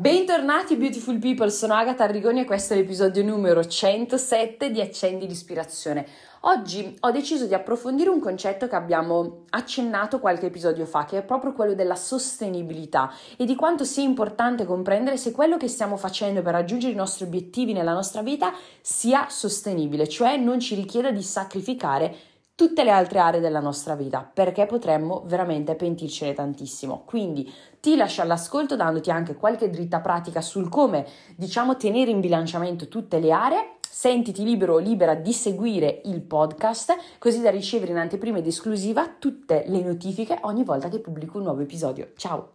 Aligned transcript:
Bentornati 0.00 0.76
beautiful 0.76 1.18
people, 1.18 1.50
sono 1.50 1.74
Agatha 1.74 2.04
Arrigoni 2.04 2.40
e 2.40 2.44
questo 2.46 2.72
è 2.72 2.76
l'episodio 2.78 3.22
numero 3.22 3.62
107 3.62 4.70
di 4.70 4.80
Accendi 4.80 5.26
l'ispirazione. 5.26 6.06
Oggi 6.44 6.96
ho 7.00 7.10
deciso 7.10 7.44
di 7.44 7.52
approfondire 7.52 8.08
un 8.08 8.18
concetto 8.18 8.66
che 8.66 8.76
abbiamo 8.76 9.42
accennato 9.50 10.18
qualche 10.18 10.46
episodio 10.46 10.86
fa, 10.86 11.04
che 11.04 11.18
è 11.18 11.22
proprio 11.22 11.52
quello 11.52 11.74
della 11.74 11.96
sostenibilità 11.96 13.12
e 13.36 13.44
di 13.44 13.54
quanto 13.54 13.84
sia 13.84 14.02
importante 14.02 14.64
comprendere 14.64 15.18
se 15.18 15.32
quello 15.32 15.58
che 15.58 15.68
stiamo 15.68 15.98
facendo 15.98 16.40
per 16.40 16.54
raggiungere 16.54 16.94
i 16.94 16.96
nostri 16.96 17.26
obiettivi 17.26 17.74
nella 17.74 17.92
nostra 17.92 18.22
vita 18.22 18.54
sia 18.80 19.26
sostenibile, 19.28 20.08
cioè 20.08 20.38
non 20.38 20.60
ci 20.60 20.76
richieda 20.76 21.10
di 21.10 21.22
sacrificare 21.22 22.16
tutte 22.60 22.84
le 22.84 22.90
altre 22.90 23.20
aree 23.20 23.40
della 23.40 23.58
nostra 23.58 23.94
vita, 23.94 24.20
perché 24.20 24.66
potremmo 24.66 25.22
veramente 25.24 25.74
pentircene 25.76 26.34
tantissimo. 26.34 27.04
Quindi 27.06 27.50
ti 27.80 27.96
lascio 27.96 28.20
all'ascolto 28.20 28.76
dandoti 28.76 29.10
anche 29.10 29.34
qualche 29.34 29.70
dritta 29.70 30.00
pratica 30.00 30.42
sul 30.42 30.68
come, 30.68 31.06
diciamo, 31.36 31.78
tenere 31.78 32.10
in 32.10 32.20
bilanciamento 32.20 32.88
tutte 32.88 33.18
le 33.18 33.32
aree. 33.32 33.76
Sentiti 33.88 34.44
libero 34.44 34.74
o 34.74 34.78
libera 34.78 35.14
di 35.14 35.32
seguire 35.32 36.02
il 36.04 36.20
podcast 36.20 36.94
così 37.18 37.40
da 37.40 37.48
ricevere 37.48 37.92
in 37.92 37.96
anteprima 37.96 38.36
ed 38.36 38.46
esclusiva 38.46 39.08
tutte 39.18 39.64
le 39.66 39.80
notifiche 39.80 40.36
ogni 40.42 40.62
volta 40.62 40.90
che 40.90 41.00
pubblico 41.00 41.38
un 41.38 41.44
nuovo 41.44 41.62
episodio. 41.62 42.12
Ciao! 42.14 42.52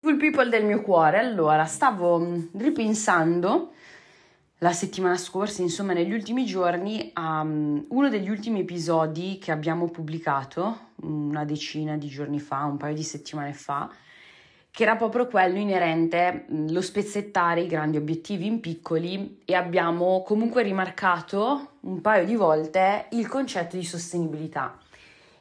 Full 0.00 0.16
people 0.16 0.48
del 0.48 0.64
mio 0.64 0.80
cuore, 0.80 1.18
allora 1.18 1.64
stavo 1.64 2.20
mm, 2.20 2.46
ripensando 2.52 3.72
la 4.58 4.72
settimana 4.72 5.16
scorsa, 5.16 5.62
insomma 5.62 5.92
negli 5.92 6.12
ultimi 6.12 6.44
giorni, 6.44 7.12
um, 7.16 7.84
uno 7.88 8.08
degli 8.08 8.28
ultimi 8.28 8.60
episodi 8.60 9.38
che 9.38 9.52
abbiamo 9.52 9.88
pubblicato 9.88 10.86
una 11.02 11.44
decina 11.44 11.96
di 11.96 12.08
giorni 12.08 12.40
fa, 12.40 12.64
un 12.64 12.76
paio 12.76 12.94
di 12.94 13.04
settimane 13.04 13.52
fa, 13.52 13.88
che 14.70 14.82
era 14.82 14.96
proprio 14.96 15.28
quello 15.28 15.58
inerente 15.58 16.46
allo 16.50 16.80
spezzettare 16.80 17.62
i 17.62 17.66
grandi 17.68 17.96
obiettivi 17.96 18.46
in 18.46 18.60
piccoli 18.60 19.40
e 19.44 19.54
abbiamo 19.54 20.22
comunque 20.22 20.62
rimarcato 20.62 21.70
un 21.80 22.00
paio 22.00 22.24
di 22.24 22.34
volte 22.34 23.06
il 23.10 23.28
concetto 23.28 23.76
di 23.76 23.84
sostenibilità. 23.84 24.76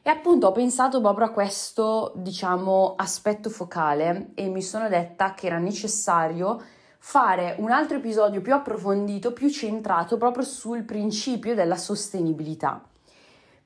E 0.04 0.10
appunto 0.10 0.48
ho 0.48 0.52
pensato 0.52 1.02
proprio 1.02 1.26
a 1.26 1.32
questo, 1.32 2.14
diciamo, 2.16 2.94
aspetto 2.96 3.50
focale 3.50 4.30
e 4.36 4.48
mi 4.48 4.62
sono 4.62 4.88
detta 4.88 5.34
che 5.34 5.48
era 5.48 5.58
necessario 5.58 6.62
fare 7.10 7.56
un 7.60 7.72
altro 7.72 7.96
episodio 7.96 8.42
più 8.42 8.54
approfondito, 8.54 9.32
più 9.32 9.50
centrato 9.50 10.18
proprio 10.18 10.44
sul 10.44 10.84
principio 10.84 11.56
della 11.56 11.78
sostenibilità. 11.78 12.84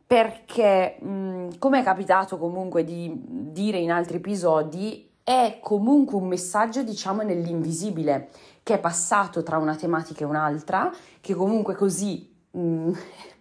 Perché, 0.06 0.98
mh, 1.02 1.58
come 1.58 1.80
è 1.80 1.84
capitato 1.84 2.38
comunque 2.38 2.84
di 2.84 3.12
dire 3.26 3.80
in 3.80 3.92
altri 3.92 4.18
episodi, 4.18 5.10
è 5.24 5.58
comunque 5.60 6.18
un 6.18 6.28
messaggio, 6.28 6.84
diciamo, 6.84 7.24
nell'invisibile, 7.24 8.30
che 8.62 8.76
è 8.76 8.80
passato 8.80 9.42
tra 9.42 9.58
una 9.58 9.76
tematica 9.76 10.24
e 10.24 10.28
un'altra, 10.28 10.92
che 11.20 11.34
comunque 11.34 11.74
così 11.74 12.32
mh, 12.52 12.92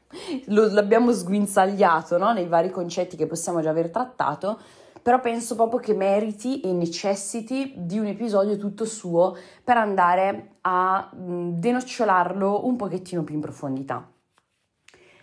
lo, 0.48 0.72
l'abbiamo 0.72 1.12
sguinzagliato 1.12 2.16
no? 2.16 2.32
nei 2.32 2.46
vari 2.46 2.70
concetti 2.70 3.16
che 3.16 3.26
possiamo 3.26 3.60
già 3.60 3.68
aver 3.68 3.90
trattato, 3.90 4.58
però 5.02 5.20
penso 5.20 5.54
proprio 5.54 5.80
che 5.80 5.94
meriti 5.94 6.60
e 6.60 6.72
necessiti 6.72 7.74
di 7.76 7.98
un 7.98 8.06
episodio 8.06 8.56
tutto 8.56 8.84
suo 8.84 9.36
per 9.62 9.76
andare 9.76 10.56
a 10.62 11.10
denocciolarlo 11.12 12.66
un 12.66 12.76
pochettino 12.76 13.22
più 13.24 13.34
in 13.34 13.40
profondità. 13.40 14.08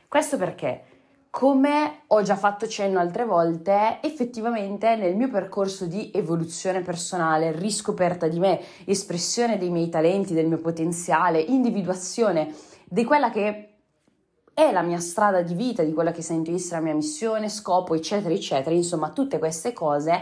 Questo 0.08 0.38
perché, 0.38 0.84
come 1.30 2.04
ho 2.08 2.22
già 2.22 2.36
fatto 2.36 2.66
cenno 2.66 3.00
altre 3.00 3.26
volte, 3.26 4.00
effettivamente 4.02 4.96
nel 4.96 5.16
mio 5.16 5.30
percorso 5.30 5.86
di 5.86 6.12
evoluzione 6.14 6.82
personale, 6.82 7.52
riscoperta 7.52 8.28
di 8.28 8.40
me, 8.40 8.60
espressione 8.86 9.58
dei 9.58 9.70
miei 9.70 9.90
talenti, 9.90 10.34
del 10.34 10.48
mio 10.48 10.60
potenziale, 10.60 11.40
individuazione 11.40 12.54
di 12.86 13.04
quella 13.04 13.30
che 13.30 13.67
è 14.58 14.72
la 14.72 14.82
mia 14.82 15.00
strada 15.00 15.44
di 15.44 15.54
vita, 15.54 15.84
di 15.84 15.94
quella 15.94 16.12
che 16.12 16.24
sento 16.24 16.52
essere 16.52 16.78
la 16.78 16.86
mia 16.86 16.96
missione, 16.96 17.48
scopo, 17.48 17.94
eccetera, 17.94 18.34
eccetera, 18.34 18.74
insomma, 18.74 19.12
tutte 19.12 19.38
queste 19.38 19.72
cose, 19.72 20.20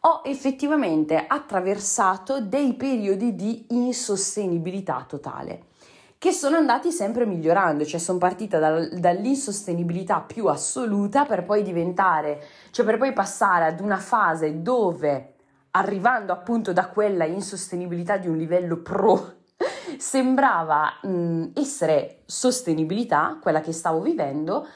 ho 0.00 0.22
effettivamente 0.24 1.22
attraversato 1.26 2.40
dei 2.40 2.72
periodi 2.72 3.34
di 3.34 3.66
insostenibilità 3.68 5.04
totale 5.06 5.64
che 6.16 6.32
sono 6.32 6.56
andati 6.56 6.90
sempre 6.90 7.26
migliorando, 7.26 7.84
cioè 7.84 8.00
sono 8.00 8.16
partita 8.16 8.58
dal, 8.58 8.88
dall'insostenibilità 8.94 10.22
più 10.22 10.46
assoluta 10.46 11.26
per 11.26 11.44
poi 11.44 11.62
diventare, 11.62 12.42
cioè 12.70 12.86
per 12.86 12.96
poi 12.96 13.12
passare 13.12 13.66
ad 13.66 13.80
una 13.80 13.98
fase 13.98 14.62
dove 14.62 15.34
arrivando 15.72 16.32
appunto 16.32 16.72
da 16.72 16.88
quella 16.88 17.26
insostenibilità 17.26 18.16
di 18.16 18.26
un 18.26 18.38
livello 18.38 18.78
pro 18.78 19.35
sembrava 19.98 20.98
mh, 21.02 21.50
essere 21.54 22.22
sostenibilità, 22.24 23.38
quella 23.40 23.60
che 23.60 23.72
stavo 23.72 24.00
vivendo, 24.00 24.66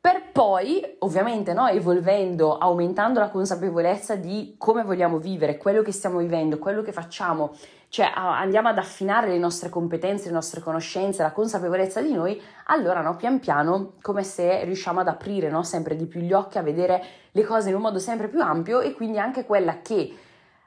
per 0.00 0.30
poi, 0.30 0.96
ovviamente, 1.00 1.52
no, 1.52 1.66
evolvendo, 1.66 2.56
aumentando 2.56 3.18
la 3.18 3.30
consapevolezza 3.30 4.14
di 4.14 4.54
come 4.56 4.84
vogliamo 4.84 5.18
vivere, 5.18 5.56
quello 5.56 5.82
che 5.82 5.90
stiamo 5.90 6.18
vivendo, 6.18 6.58
quello 6.58 6.82
che 6.82 6.92
facciamo, 6.92 7.52
cioè 7.88 8.10
andiamo 8.14 8.68
ad 8.68 8.78
affinare 8.78 9.28
le 9.28 9.38
nostre 9.38 9.68
competenze, 9.68 10.28
le 10.28 10.34
nostre 10.34 10.60
conoscenze, 10.60 11.22
la 11.22 11.32
consapevolezza 11.32 12.00
di 12.00 12.12
noi, 12.12 12.40
allora 12.66 13.00
no, 13.00 13.16
pian 13.16 13.40
piano, 13.40 13.94
come 14.00 14.22
se 14.22 14.64
riusciamo 14.64 15.00
ad 15.00 15.08
aprire 15.08 15.50
no, 15.50 15.64
sempre 15.64 15.96
di 15.96 16.06
più 16.06 16.20
gli 16.20 16.32
occhi, 16.32 16.58
a 16.58 16.62
vedere 16.62 17.02
le 17.32 17.44
cose 17.44 17.70
in 17.70 17.74
un 17.74 17.82
modo 17.82 17.98
sempre 17.98 18.28
più 18.28 18.40
ampio 18.40 18.80
e 18.80 18.92
quindi 18.94 19.18
anche 19.18 19.44
quella 19.44 19.80
che 19.82 20.16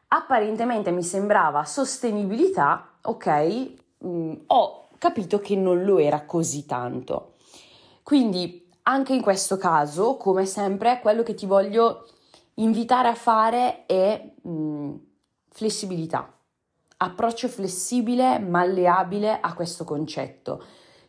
apparentemente 0.10 0.92
mi 0.92 1.04
sembrava 1.04 1.64
sostenibilità, 1.64 2.90
ok, 3.02 3.72
mh, 4.02 4.08
mm, 4.08 4.34
ho 4.48 4.90
capito 4.98 5.40
che 5.40 5.56
non 5.56 5.84
lo 5.84 5.98
era 5.98 6.26
così 6.26 6.66
tanto. 6.66 7.36
Quindi 8.04 8.70
anche 8.84 9.14
in 9.14 9.22
questo 9.22 9.58
caso, 9.58 10.18
come 10.18 10.46
sempre, 10.46 11.00
quello 11.02 11.24
che 11.24 11.34
ti 11.34 11.46
voglio 11.46 12.08
invitare 12.56 13.08
a 13.08 13.16
fare 13.16 13.86
è 13.86 14.34
mh, 14.42 14.50
mm, 14.52 14.96
flessibilità, 15.50 16.32
approccio 16.98 17.48
flessibile, 17.48 18.40
malleabile 18.40 19.40
a 19.40 19.54
questo 19.54 19.84
concetto. 19.84 20.64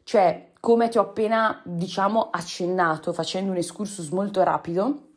Cioè, 0.05 0.53
come 0.59 0.89
ti 0.89 0.99
ho 0.99 1.03
appena, 1.03 1.61
diciamo, 1.65 2.29
accennato 2.31 3.13
facendo 3.13 3.51
un 3.51 3.57
excursus 3.57 4.11
molto 4.11 4.43
rapido, 4.43 5.12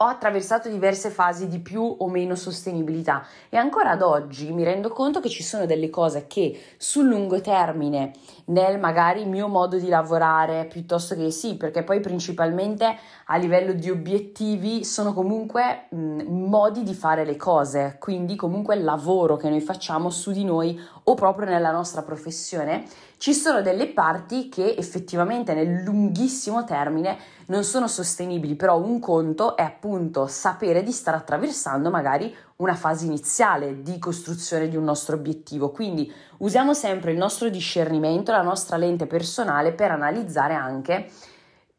ho 0.00 0.04
attraversato 0.04 0.68
diverse 0.68 1.10
fasi 1.10 1.48
di 1.48 1.58
più 1.58 1.82
o 1.82 2.08
meno 2.08 2.36
sostenibilità. 2.36 3.26
E 3.48 3.56
ancora 3.56 3.90
ad 3.90 4.02
oggi 4.02 4.52
mi 4.52 4.62
rendo 4.62 4.90
conto 4.90 5.18
che 5.18 5.28
ci 5.28 5.42
sono 5.42 5.66
delle 5.66 5.90
cose 5.90 6.28
che 6.28 6.56
sul 6.76 7.08
lungo 7.08 7.40
termine, 7.40 8.12
nel 8.44 8.78
magari 8.78 9.24
mio 9.24 9.48
modo 9.48 9.76
di 9.76 9.88
lavorare, 9.88 10.66
piuttosto 10.66 11.16
che 11.16 11.32
sì, 11.32 11.56
perché 11.56 11.82
poi 11.82 11.98
principalmente 11.98 12.96
a 13.26 13.36
livello 13.38 13.72
di 13.72 13.90
obiettivi 13.90 14.84
sono 14.84 15.12
comunque 15.12 15.88
mh, 15.90 16.22
modi 16.46 16.84
di 16.84 16.94
fare 16.94 17.24
le 17.24 17.34
cose, 17.34 17.96
quindi 17.98 18.36
comunque 18.36 18.76
il 18.76 18.84
lavoro 18.84 19.34
che 19.34 19.48
noi 19.48 19.60
facciamo 19.60 20.10
su 20.10 20.30
di 20.30 20.44
noi 20.44 20.80
o 21.02 21.14
proprio 21.14 21.48
nella 21.48 21.72
nostra 21.72 22.02
professione 22.02 22.84
ci 23.18 23.34
sono 23.34 23.62
delle 23.62 23.88
parti 23.88 24.48
che 24.48 24.76
effettivamente 24.78 25.52
nel 25.52 25.82
lunghissimo 25.82 26.64
termine 26.64 27.18
non 27.46 27.64
sono 27.64 27.88
sostenibili, 27.88 28.54
però 28.54 28.78
un 28.78 29.00
conto 29.00 29.56
è 29.56 29.62
appunto 29.62 30.28
sapere 30.28 30.84
di 30.84 30.92
stare 30.92 31.16
attraversando 31.16 31.90
magari 31.90 32.34
una 32.56 32.76
fase 32.76 33.06
iniziale 33.06 33.82
di 33.82 33.98
costruzione 33.98 34.68
di 34.68 34.76
un 34.76 34.84
nostro 34.84 35.16
obiettivo. 35.16 35.70
Quindi 35.70 36.12
usiamo 36.38 36.74
sempre 36.74 37.10
il 37.10 37.18
nostro 37.18 37.48
discernimento, 37.48 38.30
la 38.30 38.42
nostra 38.42 38.76
lente 38.76 39.06
personale 39.06 39.72
per 39.72 39.90
analizzare 39.90 40.54
anche 40.54 41.10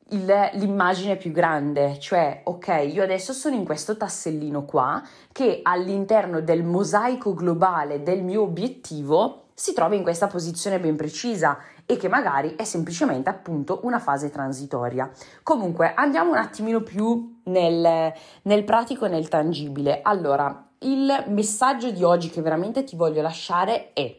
il, 0.10 0.50
l'immagine 0.54 1.16
più 1.16 1.32
grande, 1.32 2.00
cioè 2.00 2.42
ok, 2.44 2.90
io 2.92 3.04
adesso 3.04 3.32
sono 3.32 3.56
in 3.56 3.64
questo 3.64 3.96
tassellino 3.96 4.66
qua 4.66 5.02
che 5.32 5.60
all'interno 5.64 6.42
del 6.42 6.64
mosaico 6.64 7.34
globale 7.34 8.04
del 8.04 8.24
mio 8.24 8.42
obiettivo 8.42 9.49
si 9.60 9.74
trova 9.74 9.94
in 9.94 10.04
questa 10.04 10.28
posizione 10.28 10.80
ben 10.80 10.96
precisa 10.96 11.58
e 11.86 11.98
che 11.98 12.08
magari 12.08 12.56
è 12.56 12.64
semplicemente 12.64 13.30
appunto 13.30 13.82
una 13.84 14.00
fase 14.00 14.30
transitoria. 14.30 15.12
Comunque 15.44 15.94
andiamo 15.94 16.32
un 16.32 16.38
attimino 16.38 16.82
più 16.82 17.42
nel, 17.44 18.14
nel 18.44 18.64
pratico 18.64 19.06
e 19.06 19.10
nel 19.10 19.28
tangibile. 19.28 20.00
Allora, 20.02 20.70
il 20.80 21.26
messaggio 21.28 21.92
di 21.92 22.04
oggi 22.04 22.30
che 22.30 22.42
veramente 22.42 22.86
ti 22.86 22.96
voglio 22.96 23.22
lasciare 23.22 23.92
è 23.92 24.18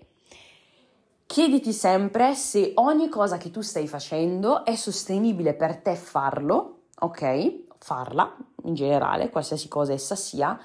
chiediti 1.24 1.72
sempre 1.72 2.34
se 2.34 2.72
ogni 2.74 3.08
cosa 3.08 3.38
che 3.38 3.50
tu 3.50 3.62
stai 3.62 3.88
facendo 3.88 4.66
è 4.66 4.74
sostenibile 4.74 5.54
per 5.54 5.78
te 5.78 5.94
farlo, 5.94 6.80
ok? 6.98 7.62
Farla 7.78 8.36
in 8.64 8.74
generale, 8.74 9.30
qualsiasi 9.30 9.68
cosa 9.68 9.94
essa 9.94 10.16
sia, 10.16 10.60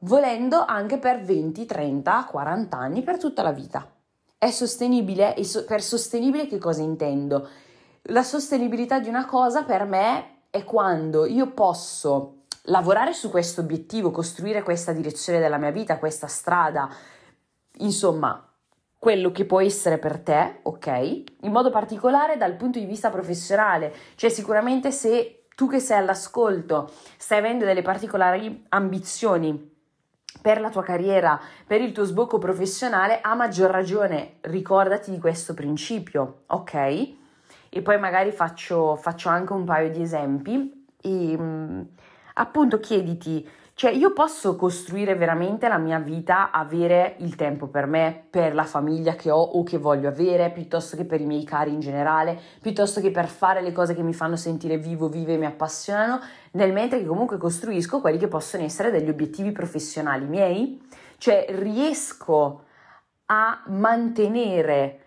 volendo 0.00 0.64
anche 0.64 0.98
per 0.98 1.22
20, 1.22 1.66
30, 1.66 2.26
40 2.30 2.76
anni, 2.76 3.02
per 3.02 3.18
tutta 3.18 3.42
la 3.42 3.52
vita. 3.52 3.90
È 4.38 4.50
sostenibile? 4.50 5.34
E 5.34 5.44
so- 5.44 5.64
per 5.64 5.82
sostenibile 5.82 6.46
che 6.46 6.58
cosa 6.58 6.82
intendo? 6.82 7.48
La 8.04 8.22
sostenibilità 8.22 8.98
di 8.98 9.08
una 9.08 9.26
cosa 9.26 9.64
per 9.64 9.84
me 9.84 10.38
è 10.50 10.64
quando 10.64 11.26
io 11.26 11.50
posso 11.52 12.44
lavorare 12.64 13.12
su 13.12 13.30
questo 13.30 13.60
obiettivo, 13.60 14.10
costruire 14.10 14.62
questa 14.62 14.92
direzione 14.92 15.38
della 15.38 15.58
mia 15.58 15.70
vita, 15.70 15.98
questa 15.98 16.26
strada, 16.26 16.88
insomma, 17.78 18.46
quello 18.98 19.30
che 19.32 19.44
può 19.44 19.60
essere 19.60 19.98
per 19.98 20.20
te, 20.20 20.60
ok? 20.62 20.86
In 21.42 21.52
modo 21.52 21.70
particolare 21.70 22.36
dal 22.36 22.56
punto 22.56 22.78
di 22.78 22.84
vista 22.84 23.10
professionale, 23.10 23.94
cioè 24.14 24.30
sicuramente 24.30 24.90
se 24.90 25.46
tu 25.54 25.68
che 25.68 25.80
sei 25.80 25.98
all'ascolto 25.98 26.90
stai 27.18 27.38
avendo 27.38 27.64
delle 27.64 27.82
particolari 27.82 28.64
ambizioni 28.70 29.69
per 30.40 30.60
la 30.60 30.70
tua 30.70 30.82
carriera, 30.82 31.40
per 31.66 31.80
il 31.80 31.92
tuo 31.92 32.04
sbocco 32.04 32.38
professionale, 32.38 33.20
a 33.20 33.34
maggior 33.34 33.70
ragione 33.70 34.36
ricordati 34.42 35.10
di 35.10 35.18
questo 35.18 35.54
principio, 35.54 36.42
ok? 36.46 36.74
E 37.68 37.82
poi 37.82 37.98
magari 37.98 38.32
faccio, 38.32 38.96
faccio 38.96 39.28
anche 39.28 39.52
un 39.52 39.64
paio 39.64 39.90
di 39.90 40.02
esempi 40.02 40.86
e 41.00 41.36
mm, 41.38 41.80
appunto 42.34 42.80
chiediti 42.80 43.48
cioè 43.80 43.92
io 43.92 44.12
posso 44.12 44.56
costruire 44.56 45.14
veramente 45.14 45.66
la 45.66 45.78
mia 45.78 45.98
vita, 45.98 46.50
avere 46.50 47.14
il 47.20 47.34
tempo 47.34 47.66
per 47.66 47.86
me, 47.86 48.24
per 48.28 48.54
la 48.54 48.64
famiglia 48.64 49.14
che 49.14 49.30
ho 49.30 49.40
o 49.40 49.62
che 49.62 49.78
voglio 49.78 50.08
avere, 50.08 50.50
piuttosto 50.50 50.98
che 50.98 51.06
per 51.06 51.22
i 51.22 51.24
miei 51.24 51.44
cari 51.44 51.72
in 51.72 51.80
generale, 51.80 52.38
piuttosto 52.60 53.00
che 53.00 53.10
per 53.10 53.26
fare 53.26 53.62
le 53.62 53.72
cose 53.72 53.94
che 53.94 54.02
mi 54.02 54.12
fanno 54.12 54.36
sentire 54.36 54.76
vivo, 54.76 55.08
vive 55.08 55.32
e 55.32 55.38
mi 55.38 55.46
appassionano, 55.46 56.20
nel 56.52 56.72
mentre 56.72 56.98
che 56.98 57.06
comunque 57.06 57.38
costruisco 57.38 58.00
quelli 58.00 58.18
che 58.18 58.28
possono 58.28 58.64
essere 58.64 58.90
degli 58.90 59.08
obiettivi 59.08 59.52
professionali 59.52 60.26
miei. 60.26 60.82
Cioè 61.18 61.46
riesco 61.50 62.64
a 63.26 63.62
mantenere, 63.66 65.00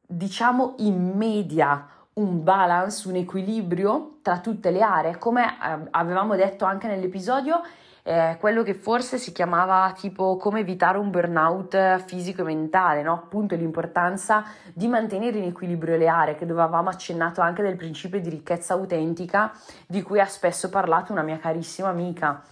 diciamo, 0.00 0.74
in 0.78 1.12
media 1.14 1.86
un 2.14 2.42
balance, 2.42 3.06
un 3.08 3.14
equilibrio 3.14 4.18
tra 4.22 4.40
tutte 4.40 4.70
le 4.70 4.82
aree, 4.82 5.18
come 5.18 5.44
eh, 5.44 5.88
avevamo 5.90 6.34
detto 6.34 6.64
anche 6.64 6.88
nell'episodio 6.88 7.62
eh, 8.08 8.38
quello 8.40 8.62
che 8.62 8.72
forse 8.72 9.18
si 9.18 9.32
chiamava 9.32 9.92
tipo 9.94 10.38
come 10.38 10.60
evitare 10.60 10.96
un 10.96 11.10
burnout 11.10 12.02
fisico 12.06 12.40
e 12.40 12.44
mentale, 12.44 13.02
no? 13.02 13.12
appunto 13.12 13.54
l'importanza 13.54 14.44
di 14.72 14.88
mantenere 14.88 15.36
in 15.36 15.44
equilibrio 15.44 15.98
le 15.98 16.08
aree 16.08 16.34
che 16.34 16.46
dove 16.46 16.62
avevamo 16.62 16.88
accennato 16.88 17.42
anche 17.42 17.60
del 17.60 17.76
principio 17.76 18.18
di 18.18 18.30
ricchezza 18.30 18.72
autentica 18.72 19.52
di 19.86 20.00
cui 20.00 20.20
ha 20.20 20.24
spesso 20.24 20.70
parlato 20.70 21.12
una 21.12 21.20
mia 21.20 21.36
carissima 21.36 21.88
amica 21.88 22.42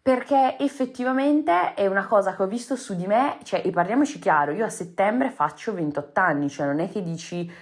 perché 0.00 0.56
effettivamente 0.58 1.74
è 1.74 1.86
una 1.86 2.06
cosa 2.06 2.34
che 2.34 2.42
ho 2.42 2.46
visto 2.46 2.76
su 2.76 2.94
di 2.94 3.06
me, 3.06 3.36
cioè, 3.42 3.60
e 3.62 3.70
parliamoci 3.70 4.18
chiaro, 4.18 4.52
io 4.52 4.64
a 4.64 4.70
settembre 4.70 5.30
faccio 5.30 5.74
28 5.74 6.20
anni, 6.20 6.48
cioè 6.48 6.64
non 6.64 6.78
è 6.78 6.88
che 6.88 7.02
dici 7.02 7.52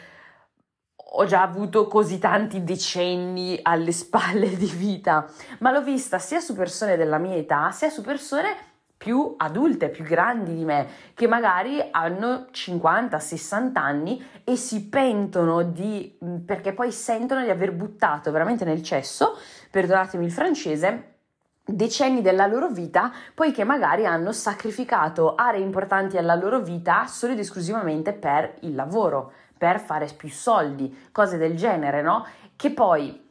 ho 1.10 1.24
già 1.26 1.42
avuto 1.42 1.86
così 1.86 2.18
tanti 2.18 2.64
decenni 2.64 3.58
alle 3.62 3.92
spalle 3.92 4.56
di 4.56 4.66
vita, 4.66 5.26
ma 5.58 5.70
l'ho 5.70 5.82
vista 5.82 6.18
sia 6.18 6.40
su 6.40 6.54
persone 6.54 6.96
della 6.96 7.18
mia 7.18 7.36
età, 7.36 7.70
sia 7.70 7.90
su 7.90 8.02
persone 8.02 8.72
più 8.96 9.34
adulte, 9.36 9.90
più 9.90 10.02
grandi 10.02 10.54
di 10.54 10.64
me, 10.64 10.86
che 11.14 11.26
magari 11.26 11.78
hanno 11.90 12.46
50-60 12.50 13.70
anni 13.74 14.24
e 14.44 14.56
si 14.56 14.88
pentono 14.88 15.62
di 15.62 16.18
perché 16.44 16.72
poi 16.72 16.90
sentono 16.90 17.42
di 17.42 17.50
aver 17.50 17.72
buttato 17.72 18.30
veramente 18.30 18.64
nel 18.64 18.82
cesso, 18.82 19.36
perdonatemi 19.70 20.24
il 20.24 20.32
francese, 20.32 21.16
decenni 21.66 22.22
della 22.22 22.46
loro 22.46 22.68
vita, 22.68 23.12
poiché 23.34 23.62
magari 23.64 24.06
hanno 24.06 24.32
sacrificato 24.32 25.34
aree 25.34 25.60
importanti 25.60 26.16
alla 26.16 26.34
loro 26.34 26.60
vita 26.60 27.06
solo 27.06 27.32
ed 27.32 27.38
esclusivamente 27.38 28.12
per 28.12 28.56
il 28.60 28.74
lavoro 28.74 29.32
per 29.64 29.80
fare 29.80 30.06
più 30.14 30.28
soldi, 30.28 31.08
cose 31.10 31.38
del 31.38 31.56
genere, 31.56 32.02
no? 32.02 32.26
Che 32.54 32.70
poi 32.72 33.30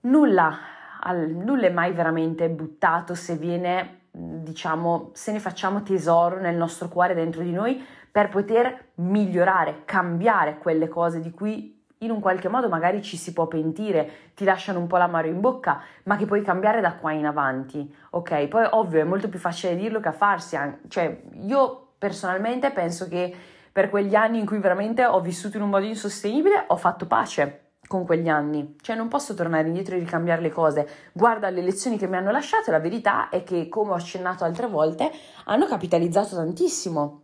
nulla, 0.00 0.58
nulla 1.04 1.66
è 1.66 1.70
mai 1.70 1.92
veramente 1.92 2.48
buttato 2.48 3.14
se 3.14 3.36
viene, 3.36 4.04
diciamo, 4.10 5.10
se 5.12 5.30
ne 5.30 5.40
facciamo 5.40 5.82
tesoro 5.82 6.40
nel 6.40 6.56
nostro 6.56 6.88
cuore 6.88 7.12
dentro 7.12 7.42
di 7.42 7.52
noi 7.52 7.84
per 8.10 8.30
poter 8.30 8.92
migliorare, 8.94 9.82
cambiare 9.84 10.56
quelle 10.56 10.88
cose 10.88 11.20
di 11.20 11.30
cui 11.32 11.84
in 11.98 12.10
un 12.10 12.20
qualche 12.20 12.48
modo 12.48 12.70
magari 12.70 13.02
ci 13.02 13.18
si 13.18 13.34
può 13.34 13.46
pentire, 13.46 14.32
ti 14.34 14.44
lasciano 14.44 14.78
un 14.78 14.86
po' 14.86 14.96
l'amaro 14.96 15.28
in 15.28 15.40
bocca, 15.40 15.82
ma 16.04 16.16
che 16.16 16.24
puoi 16.24 16.40
cambiare 16.40 16.80
da 16.80 16.94
qua 16.94 17.12
in 17.12 17.26
avanti, 17.26 17.94
ok? 18.08 18.48
Poi 18.48 18.66
ovvio 18.70 19.02
è 19.02 19.04
molto 19.04 19.28
più 19.28 19.38
facile 19.38 19.76
dirlo 19.76 20.00
che 20.00 20.08
a 20.08 20.12
farsi, 20.12 20.56
cioè 20.88 21.24
io 21.42 21.88
personalmente 21.98 22.70
penso 22.70 23.06
che 23.06 23.36
per 23.72 23.88
quegli 23.88 24.14
anni 24.14 24.38
in 24.38 24.46
cui 24.46 24.58
veramente 24.58 25.04
ho 25.04 25.20
vissuto 25.20 25.56
in 25.56 25.62
un 25.62 25.70
modo 25.70 25.86
insostenibile, 25.86 26.64
ho 26.68 26.76
fatto 26.76 27.06
pace 27.06 27.58
con 27.88 28.04
quegli 28.04 28.28
anni, 28.28 28.76
cioè 28.80 28.94
non 28.96 29.08
posso 29.08 29.34
tornare 29.34 29.66
indietro 29.66 29.96
e 29.96 29.98
ricambiare 29.98 30.40
le 30.40 30.50
cose. 30.50 30.88
Guarda 31.12 31.50
le 31.50 31.62
lezioni 31.62 31.98
che 31.98 32.06
mi 32.06 32.16
hanno 32.16 32.30
lasciato, 32.30 32.70
la 32.70 32.78
verità 32.78 33.28
è 33.28 33.42
che, 33.42 33.68
come 33.68 33.92
ho 33.92 33.94
accennato 33.94 34.44
altre 34.44 34.66
volte, 34.66 35.10
hanno 35.44 35.66
capitalizzato 35.66 36.36
tantissimo 36.36 37.21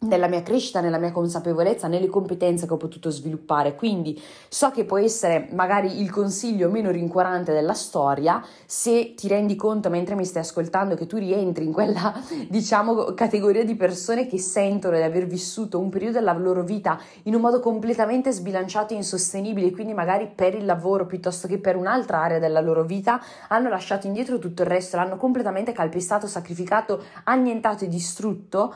nella 0.00 0.28
mia 0.28 0.42
crescita, 0.42 0.80
nella 0.80 0.98
mia 0.98 1.12
consapevolezza, 1.12 1.86
nelle 1.86 2.06
competenze 2.06 2.66
che 2.66 2.72
ho 2.72 2.78
potuto 2.78 3.10
sviluppare. 3.10 3.74
Quindi 3.74 4.20
so 4.48 4.70
che 4.70 4.84
può 4.84 4.96
essere 4.96 5.48
magari 5.52 6.00
il 6.00 6.10
consiglio 6.10 6.70
meno 6.70 6.90
rincuorante 6.90 7.52
della 7.52 7.74
storia 7.74 8.42
se 8.64 9.14
ti 9.14 9.28
rendi 9.28 9.56
conto 9.56 9.90
mentre 9.90 10.14
mi 10.14 10.24
stai 10.24 10.42
ascoltando 10.42 10.94
che 10.94 11.06
tu 11.06 11.18
rientri 11.18 11.64
in 11.64 11.72
quella, 11.72 12.14
diciamo, 12.48 13.12
categoria 13.12 13.64
di 13.64 13.74
persone 13.76 14.26
che 14.26 14.38
sentono 14.38 14.96
di 14.96 15.02
aver 15.02 15.26
vissuto 15.26 15.78
un 15.78 15.90
periodo 15.90 16.18
della 16.18 16.32
loro 16.32 16.62
vita 16.62 16.98
in 17.24 17.34
un 17.34 17.42
modo 17.42 17.60
completamente 17.60 18.32
sbilanciato 18.32 18.94
e 18.94 18.96
insostenibile, 18.96 19.70
quindi 19.70 19.92
magari 19.92 20.30
per 20.34 20.54
il 20.54 20.64
lavoro 20.64 21.04
piuttosto 21.04 21.46
che 21.46 21.58
per 21.58 21.76
un'altra 21.76 22.22
area 22.22 22.38
della 22.38 22.60
loro 22.60 22.84
vita 22.84 23.20
hanno 23.48 23.68
lasciato 23.68 24.06
indietro 24.06 24.38
tutto 24.38 24.62
il 24.62 24.68
resto, 24.68 24.96
l'hanno 24.96 25.16
completamente 25.16 25.72
calpestato, 25.72 26.26
sacrificato, 26.26 27.02
annientato 27.24 27.84
e 27.84 27.88
distrutto 27.88 28.74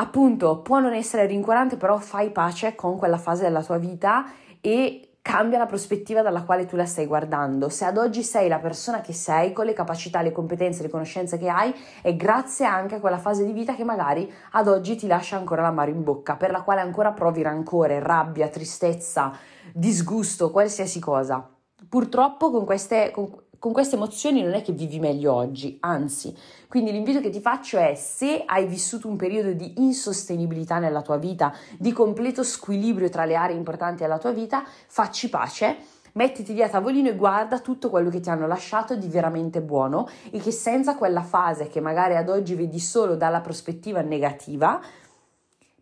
appunto 0.00 0.60
può 0.62 0.80
non 0.80 0.94
essere 0.94 1.26
rincuorante, 1.26 1.76
però 1.76 1.98
fai 1.98 2.30
pace 2.30 2.74
con 2.74 2.96
quella 2.96 3.18
fase 3.18 3.42
della 3.42 3.62
tua 3.62 3.76
vita 3.76 4.24
e 4.60 5.10
cambia 5.22 5.58
la 5.58 5.66
prospettiva 5.66 6.22
dalla 6.22 6.42
quale 6.42 6.64
tu 6.64 6.74
la 6.74 6.86
stai 6.86 7.04
guardando. 7.04 7.68
Se 7.68 7.84
ad 7.84 7.98
oggi 7.98 8.22
sei 8.22 8.48
la 8.48 8.58
persona 8.58 9.02
che 9.02 9.12
sei, 9.12 9.52
con 9.52 9.66
le 9.66 9.74
capacità, 9.74 10.22
le 10.22 10.32
competenze, 10.32 10.82
le 10.82 10.88
conoscenze 10.88 11.36
che 11.36 11.48
hai, 11.48 11.74
è 12.00 12.16
grazie 12.16 12.64
anche 12.64 12.94
a 12.94 13.00
quella 13.00 13.18
fase 13.18 13.44
di 13.44 13.52
vita 13.52 13.74
che 13.74 13.84
magari 13.84 14.32
ad 14.52 14.68
oggi 14.68 14.96
ti 14.96 15.06
lascia 15.06 15.36
ancora 15.36 15.60
l'amaro 15.60 15.90
in 15.90 16.02
bocca, 16.02 16.36
per 16.36 16.50
la 16.50 16.62
quale 16.62 16.80
ancora 16.80 17.12
provi 17.12 17.42
rancore, 17.42 18.00
rabbia, 18.00 18.48
tristezza, 18.48 19.32
disgusto, 19.74 20.50
qualsiasi 20.50 20.98
cosa. 20.98 21.46
Purtroppo 21.88 22.50
con 22.50 22.64
queste, 22.64 23.10
con, 23.12 23.30
con 23.60 23.72
queste 23.72 23.96
emozioni 23.96 24.42
non 24.42 24.54
è 24.54 24.62
che 24.62 24.72
vivi 24.72 24.98
meglio 24.98 25.34
oggi, 25.34 25.76
anzi. 25.80 26.34
Quindi 26.66 26.92
l'invito 26.92 27.20
che 27.20 27.28
ti 27.28 27.42
faccio 27.42 27.76
è 27.76 27.94
se 27.94 28.42
hai 28.46 28.66
vissuto 28.66 29.06
un 29.06 29.16
periodo 29.16 29.52
di 29.52 29.74
insostenibilità 29.76 30.78
nella 30.78 31.02
tua 31.02 31.18
vita, 31.18 31.54
di 31.78 31.92
completo 31.92 32.42
squilibrio 32.42 33.10
tra 33.10 33.26
le 33.26 33.34
aree 33.34 33.54
importanti 33.54 34.00
della 34.00 34.16
tua 34.16 34.30
vita, 34.30 34.64
facci 34.64 35.28
pace. 35.28 35.76
Mettiti 36.12 36.54
lì 36.54 36.62
a 36.62 36.70
tavolino 36.70 37.10
e 37.10 37.16
guarda 37.16 37.60
tutto 37.60 37.90
quello 37.90 38.08
che 38.08 38.20
ti 38.20 38.30
hanno 38.30 38.46
lasciato 38.46 38.96
di 38.96 39.08
veramente 39.08 39.60
buono 39.60 40.08
e 40.30 40.40
che 40.40 40.52
senza 40.52 40.96
quella 40.96 41.22
fase 41.22 41.68
che 41.68 41.80
magari 41.80 42.16
ad 42.16 42.30
oggi 42.30 42.54
vedi 42.54 42.80
solo 42.80 43.14
dalla 43.14 43.42
prospettiva 43.42 44.00
negativa, 44.00 44.80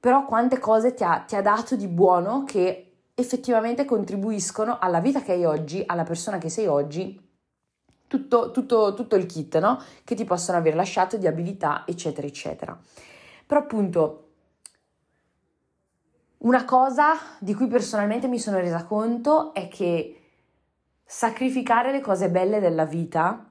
però 0.00 0.26
quante 0.26 0.58
cose 0.58 0.94
ti 0.94 1.04
ha, 1.04 1.20
ti 1.20 1.36
ha 1.36 1.42
dato 1.42 1.76
di 1.76 1.86
buono 1.86 2.42
che 2.44 2.96
effettivamente 3.14 3.84
contribuiscono 3.84 4.78
alla 4.80 4.98
vita 4.98 5.22
che 5.22 5.32
hai 5.32 5.44
oggi, 5.44 5.82
alla 5.86 6.02
persona 6.02 6.38
che 6.38 6.48
sei 6.48 6.66
oggi 6.66 7.26
tutto, 8.08 8.50
tutto, 8.50 8.94
tutto 8.94 9.16
il 9.16 9.26
kit 9.26 9.58
no? 9.58 9.80
che 10.02 10.14
ti 10.14 10.24
possono 10.24 10.58
aver 10.58 10.74
lasciato 10.74 11.16
di 11.16 11.26
abilità, 11.26 11.84
eccetera, 11.86 12.26
eccetera. 12.26 12.76
Però 13.46 13.60
appunto 13.60 14.24
una 16.38 16.64
cosa 16.64 17.14
di 17.38 17.54
cui 17.54 17.66
personalmente 17.66 18.28
mi 18.28 18.38
sono 18.38 18.58
resa 18.58 18.84
conto 18.84 19.52
è 19.54 19.68
che 19.68 20.20
sacrificare 21.04 21.90
le 21.92 22.00
cose 22.00 22.30
belle 22.30 22.60
della 22.60 22.84
vita, 22.84 23.44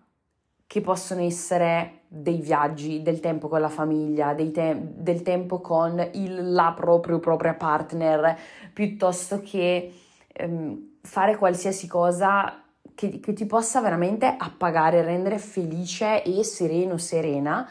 che 0.66 0.82
possono 0.82 1.22
essere 1.22 2.02
dei 2.08 2.40
viaggi, 2.40 3.02
del 3.02 3.20
tempo 3.20 3.48
con 3.48 3.62
la 3.62 3.70
famiglia, 3.70 4.34
te- 4.36 4.78
del 4.80 5.22
tempo 5.22 5.60
con 5.60 6.00
il, 6.14 6.52
la 6.52 6.74
proprio, 6.76 7.20
propria 7.20 7.54
partner, 7.54 8.38
piuttosto 8.74 9.42
che 9.42 9.94
ehm, 10.28 10.98
fare 11.02 11.36
qualsiasi 11.36 11.88
cosa 11.88 12.64
che, 12.96 13.20
che 13.20 13.34
ti 13.34 13.46
possa 13.46 13.82
veramente 13.82 14.36
appagare, 14.38 15.02
rendere 15.02 15.38
felice 15.38 16.24
e 16.24 16.44
sereno, 16.44 16.98
serena, 16.98 17.70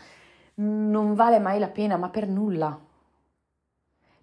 non 0.57 1.15
vale 1.15 1.39
mai 1.39 1.59
la 1.59 1.69
pena, 1.69 1.97
ma 1.97 2.09
per 2.09 2.29
nulla. 2.29 2.79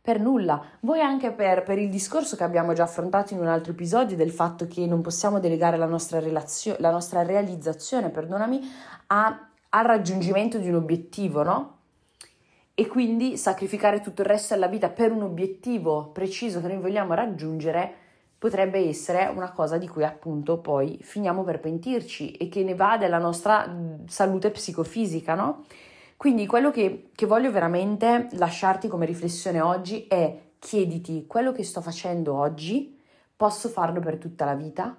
Per 0.01 0.19
nulla. 0.19 0.61
Voi 0.81 0.99
anche 0.99 1.31
per, 1.31 1.63
per, 1.63 1.77
il 1.77 1.89
discorso 1.89 2.35
che 2.35 2.43
abbiamo 2.43 2.73
già 2.73 2.83
affrontato 2.83 3.33
in 3.33 3.39
un 3.39 3.47
altro 3.47 3.71
episodio 3.71 4.17
del 4.17 4.31
fatto 4.31 4.67
che 4.67 4.85
non 4.85 5.01
possiamo 5.01 5.39
delegare 5.39 5.77
la 5.77 5.85
nostra, 5.85 6.19
relazio- 6.19 6.75
la 6.79 6.91
nostra 6.91 7.23
realizzazione, 7.23 8.09
perdonami, 8.09 8.59
a, 9.07 9.49
al 9.69 9.85
raggiungimento 9.85 10.57
di 10.57 10.67
un 10.67 10.75
obiettivo, 10.75 11.43
no? 11.43 11.77
E 12.75 12.87
quindi 12.87 13.37
sacrificare 13.37 14.01
tutto 14.01 14.21
il 14.23 14.27
resto 14.27 14.55
della 14.55 14.67
vita 14.67 14.89
per 14.89 15.11
un 15.11 15.21
obiettivo 15.21 16.09
preciso 16.11 16.59
che 16.59 16.67
noi 16.67 16.81
vogliamo 16.81 17.13
raggiungere 17.13 17.93
potrebbe 18.43 18.77
essere 18.89 19.31
una 19.33 19.53
cosa 19.53 19.77
di 19.77 19.87
cui 19.87 20.03
appunto 20.03 20.57
poi 20.57 20.99
finiamo 21.01 21.45
per 21.45 21.61
pentirci 21.61 22.33
e 22.33 22.49
che 22.49 22.61
ne 22.65 22.75
va 22.75 22.97
della 22.97 23.17
nostra 23.17 23.73
salute 24.05 24.51
psicofisica, 24.51 25.33
no? 25.33 25.63
Quindi 26.17 26.45
quello 26.45 26.69
che, 26.69 27.11
che 27.15 27.25
voglio 27.25 27.51
veramente 27.51 28.27
lasciarti 28.33 28.89
come 28.89 29.05
riflessione 29.05 29.61
oggi 29.61 30.07
è 30.07 30.37
chiediti 30.59 31.25
quello 31.25 31.53
che 31.53 31.63
sto 31.63 31.79
facendo 31.79 32.33
oggi, 32.33 32.99
posso 33.33 33.69
farlo 33.69 34.01
per 34.01 34.17
tutta 34.17 34.43
la 34.43 34.55
vita 34.55 34.93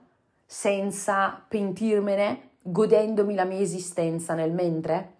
senza 0.46 1.44
pentirmene, 1.46 2.52
godendomi 2.62 3.34
la 3.34 3.44
mia 3.44 3.60
esistenza 3.60 4.32
nel 4.32 4.52
mentre? 4.52 5.16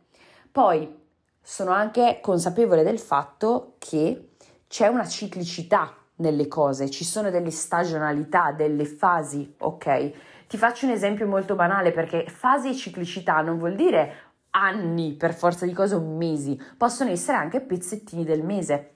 Poi 0.51 0.99
sono 1.43 1.73
anche 1.73 2.21
consapevole 2.23 2.85
del 2.85 2.99
fatto 2.99 3.75
che 3.77 4.31
c'è 4.67 4.87
una 4.87 5.07
ciclicità 5.07 5.95
nelle 6.17 6.49
cose, 6.49 6.91
ci 6.91 7.05
sono 7.05 7.31
delle 7.31 7.51
stagionalità, 7.51 8.53
delle 8.53 8.85
fasi, 8.85 9.55
ok? 9.59 10.13
Ti 10.47 10.57
faccio 10.57 10.87
un 10.87 10.93
esempio 10.93 11.27
molto 11.27 11.55
banale 11.55 11.91
perché 11.91 12.27
fasi 12.29 12.69
e 12.69 12.75
ciclicità 12.75 13.41
non 13.41 13.59
vuol 13.59 13.75
dire 13.75 14.33
anni 14.51 15.15
per 15.15 15.35
forza 15.35 15.67
di 15.67 15.73
cose 15.73 15.95
o 15.97 16.01
mesi, 16.01 16.61
possono 16.77 17.11
essere 17.11 17.39
anche 17.39 17.61
pezzettini 17.61 18.25
del 18.25 18.45
mese. 18.45 18.91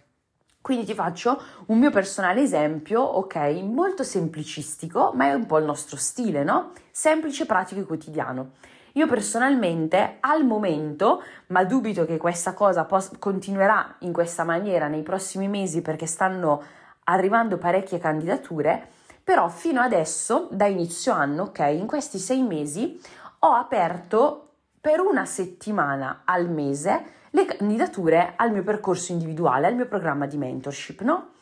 Quindi 0.60 0.84
ti 0.84 0.94
faccio 0.94 1.40
un 1.66 1.78
mio 1.78 1.90
personale 1.90 2.42
esempio, 2.42 3.00
ok, 3.00 3.36
molto 3.62 4.02
semplicistico, 4.02 5.12
ma 5.14 5.26
è 5.26 5.32
un 5.32 5.46
po' 5.46 5.58
il 5.58 5.64
nostro 5.64 5.96
stile, 5.96 6.44
no? 6.44 6.72
Semplice, 6.90 7.46
pratico 7.46 7.80
e 7.80 7.84
quotidiano. 7.84 8.50
Io 8.92 9.06
personalmente 9.06 10.16
al 10.20 10.44
momento, 10.44 11.22
ma 11.48 11.64
dubito 11.64 12.04
che 12.04 12.16
questa 12.16 12.52
cosa 12.52 12.84
pos- 12.84 13.12
continuerà 13.18 13.96
in 14.00 14.12
questa 14.12 14.44
maniera 14.44 14.88
nei 14.88 15.02
prossimi 15.02 15.48
mesi 15.48 15.82
perché 15.82 16.06
stanno 16.06 16.62
arrivando 17.08 17.58
parecchie 17.58 17.98
candidature, 17.98 18.88
però 19.22 19.48
fino 19.48 19.80
adesso, 19.80 20.48
da 20.50 20.66
inizio 20.66 21.12
anno, 21.12 21.44
ok, 21.44 21.58
in 21.70 21.86
questi 21.86 22.18
sei 22.18 22.42
mesi 22.42 23.00
ho 23.40 23.52
aperto 23.52 24.44
per 24.80 25.00
una 25.00 25.24
settimana 25.24 26.22
al 26.24 26.48
mese 26.48 27.16
le 27.30 27.44
candidature 27.44 28.32
al 28.36 28.52
mio 28.52 28.62
percorso 28.62 29.12
individuale, 29.12 29.66
al 29.66 29.74
mio 29.74 29.86
programma 29.86 30.26
di 30.26 30.38
mentorship, 30.38 31.02
no? 31.02 31.32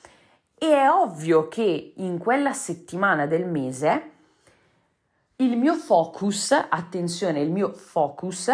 E 0.55 0.73
è 0.73 0.91
ovvio 0.91 1.49
che 1.49 1.93
in 1.97 2.19
quella 2.19 2.53
settimana 2.53 3.27
del 3.27 3.47
mese 3.47 4.11
il 5.37 5.57
mio 5.57 5.75
focus, 5.75 6.53
attenzione, 6.53 7.41
il 7.41 7.51
mio 7.51 7.73
focus 7.73 8.51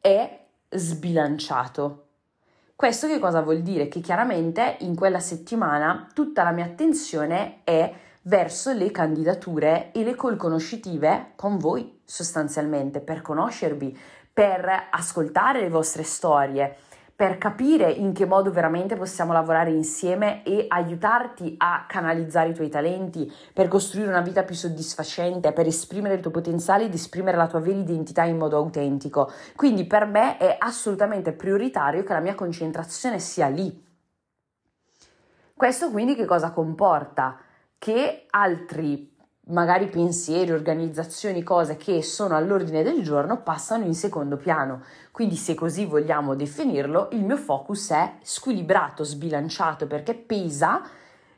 è 0.00 0.44
sbilanciato. 0.68 2.07
Questo 2.78 3.08
che 3.08 3.18
cosa 3.18 3.40
vuol 3.40 3.62
dire? 3.62 3.88
Che 3.88 3.98
chiaramente 3.98 4.76
in 4.82 4.94
quella 4.94 5.18
settimana 5.18 6.06
tutta 6.14 6.44
la 6.44 6.52
mia 6.52 6.64
attenzione 6.64 7.62
è 7.64 7.92
verso 8.22 8.72
le 8.72 8.92
candidature 8.92 9.90
e 9.90 10.04
le 10.04 10.14
call 10.14 10.36
conoscitive 10.36 11.32
con 11.34 11.58
voi 11.58 11.98
sostanzialmente 12.04 13.00
per 13.00 13.20
conoscervi, 13.20 13.98
per 14.32 14.70
ascoltare 14.92 15.60
le 15.60 15.70
vostre 15.70 16.04
storie, 16.04 16.76
per 17.18 17.36
capire 17.36 17.90
in 17.90 18.12
che 18.12 18.26
modo 18.26 18.52
veramente 18.52 18.94
possiamo 18.94 19.32
lavorare 19.32 19.72
insieme 19.72 20.44
e 20.44 20.66
aiutarti 20.68 21.56
a 21.58 21.84
canalizzare 21.88 22.50
i 22.50 22.54
tuoi 22.54 22.68
talenti, 22.68 23.28
per 23.52 23.66
costruire 23.66 24.08
una 24.08 24.20
vita 24.20 24.44
più 24.44 24.54
soddisfacente, 24.54 25.52
per 25.52 25.66
esprimere 25.66 26.14
il 26.14 26.20
tuo 26.20 26.30
potenziale 26.30 26.84
ed 26.84 26.94
esprimere 26.94 27.36
la 27.36 27.48
tua 27.48 27.58
vera 27.58 27.76
identità 27.76 28.22
in 28.22 28.36
modo 28.36 28.56
autentico. 28.56 29.32
Quindi 29.56 29.84
per 29.84 30.06
me 30.06 30.36
è 30.36 30.54
assolutamente 30.60 31.32
prioritario 31.32 32.04
che 32.04 32.12
la 32.12 32.20
mia 32.20 32.36
concentrazione 32.36 33.18
sia 33.18 33.48
lì. 33.48 33.84
Questo 35.54 35.90
quindi 35.90 36.14
che 36.14 36.24
cosa 36.24 36.52
comporta? 36.52 37.36
Che 37.76 38.26
altri 38.30 39.17
magari 39.48 39.88
pensieri, 39.88 40.50
organizzazioni, 40.50 41.42
cose 41.42 41.76
che 41.76 42.02
sono 42.02 42.36
all'ordine 42.36 42.82
del 42.82 43.02
giorno 43.02 43.42
passano 43.42 43.84
in 43.84 43.94
secondo 43.94 44.36
piano. 44.36 44.82
Quindi 45.12 45.36
se 45.36 45.54
così 45.54 45.84
vogliamo 45.84 46.34
definirlo, 46.34 47.08
il 47.12 47.24
mio 47.24 47.36
focus 47.36 47.90
è 47.90 48.14
squilibrato, 48.22 49.04
sbilanciato 49.04 49.86
perché 49.86 50.14
pesa 50.14 50.82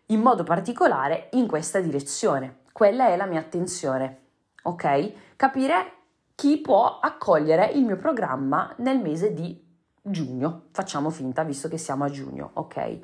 in 0.06 0.20
modo 0.20 0.42
particolare 0.42 1.28
in 1.32 1.46
questa 1.46 1.80
direzione. 1.80 2.58
Quella 2.72 3.08
è 3.08 3.16
la 3.16 3.26
mia 3.26 3.40
attenzione. 3.40 4.18
Ok? 4.62 5.12
Capire 5.36 5.92
chi 6.34 6.58
può 6.58 6.98
accogliere 7.00 7.66
il 7.72 7.84
mio 7.84 7.96
programma 7.96 8.74
nel 8.78 8.98
mese 8.98 9.32
di 9.32 9.68
giugno. 10.02 10.64
Facciamo 10.72 11.10
finta 11.10 11.44
visto 11.44 11.68
che 11.68 11.78
siamo 11.78 12.04
a 12.04 12.10
giugno, 12.10 12.50
ok? 12.54 12.98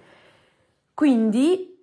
Quindi 0.94 1.75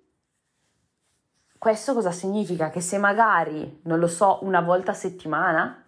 questo 1.64 1.94
cosa 1.94 2.10
significa? 2.12 2.68
Che 2.68 2.82
se 2.82 2.98
magari, 2.98 3.80
non 3.84 3.98
lo 3.98 4.06
so, 4.06 4.40
una 4.42 4.60
volta 4.60 4.90
a 4.90 4.94
settimana 4.94 5.82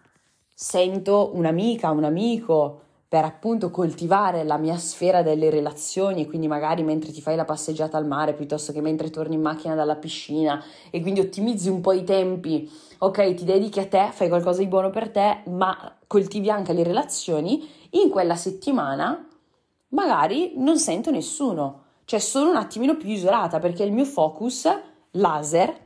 sento 0.51 1.29
un'amica, 1.35 1.91
un 1.91 2.03
amico 2.03 2.81
per 3.07 3.23
appunto 3.23 3.69
coltivare 3.69 4.43
la 4.43 4.57
mia 4.57 4.75
sfera 4.77 5.21
delle 5.21 5.51
relazioni, 5.51 6.25
quindi 6.25 6.47
magari 6.47 6.81
mentre 6.81 7.11
ti 7.11 7.21
fai 7.21 7.35
la 7.35 7.45
passeggiata 7.45 7.95
al 7.95 8.07
mare 8.07 8.33
piuttosto 8.33 8.73
che 8.73 8.81
mentre 8.81 9.11
torni 9.11 9.35
in 9.35 9.41
macchina 9.41 9.75
dalla 9.75 9.97
piscina 9.97 10.63
e 10.89 10.99
quindi 10.99 11.19
ottimizzi 11.19 11.69
un 11.69 11.81
po' 11.81 11.91
i 11.91 12.03
tempi, 12.03 12.67
ok, 12.97 13.35
ti 13.35 13.45
dedichi 13.45 13.79
a 13.79 13.85
te, 13.85 14.09
fai 14.11 14.29
qualcosa 14.29 14.61
di 14.61 14.67
buono 14.67 14.89
per 14.89 15.11
te, 15.11 15.41
ma 15.45 15.95
coltivi 16.07 16.49
anche 16.49 16.73
le 16.73 16.81
relazioni, 16.81 17.69
in 17.91 18.09
quella 18.09 18.35
settimana 18.35 19.27
magari 19.89 20.53
non 20.55 20.79
sento 20.79 21.11
nessuno, 21.11 21.83
cioè 22.05 22.17
sono 22.17 22.49
un 22.49 22.55
attimino 22.55 22.97
più 22.97 23.09
isolata 23.09 23.59
perché 23.59 23.83
il 23.83 23.91
mio 23.91 24.05
focus 24.05 24.95
laser 25.11 25.85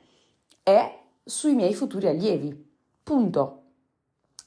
è 0.63 0.99
sui 1.23 1.53
miei 1.53 1.73
futuri 1.73 2.07
allievi. 2.07 2.69
Punto. 3.03 3.57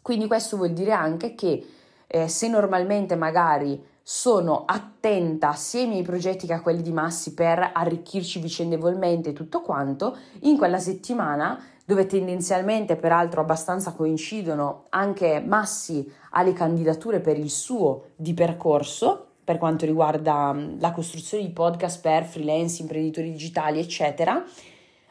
Quindi 0.02 0.26
questo 0.26 0.57
vuol 0.57 0.73
dire 0.73 0.93
anche 0.93 1.35
che 1.35 1.66
eh, 2.07 2.28
se 2.28 2.49
normalmente 2.49 3.16
magari 3.16 3.93
sono 4.02 4.64
attenta 4.66 5.54
sia 5.54 5.81
ai 5.81 5.88
miei 5.88 6.02
progetti 6.02 6.47
che 6.47 6.52
a 6.52 6.61
quelli 6.61 6.83
di 6.83 6.93
Massi 6.93 7.33
per 7.33 7.71
arricchirci 7.73 8.38
vicendevolmente 8.38 9.31
e 9.31 9.33
tutto 9.33 9.62
quanto, 9.62 10.16
in 10.40 10.59
quella 10.59 10.78
settimana 10.78 11.59
dove 11.87 12.07
tendenzialmente 12.07 12.97
peraltro 12.97 13.40
abbastanza 13.40 13.93
coincidono 13.93 14.85
anche 14.90 15.43
Massi 15.45 16.11
alle 16.31 16.52
candidature 16.52 17.21
per 17.21 17.38
il 17.38 17.50
suo 17.50 18.11
di 18.16 18.35
percorso 18.35 19.28
per 19.44 19.58
quanto 19.58 19.84
riguarda 19.84 20.52
mm, 20.52 20.80
la 20.80 20.92
costruzione 20.92 21.44
di 21.44 21.52
podcast 21.52 22.00
per 22.00 22.24
freelance, 22.24 22.82
imprenditori 22.82 23.30
digitali, 23.30 23.78
eccetera, 23.78 24.42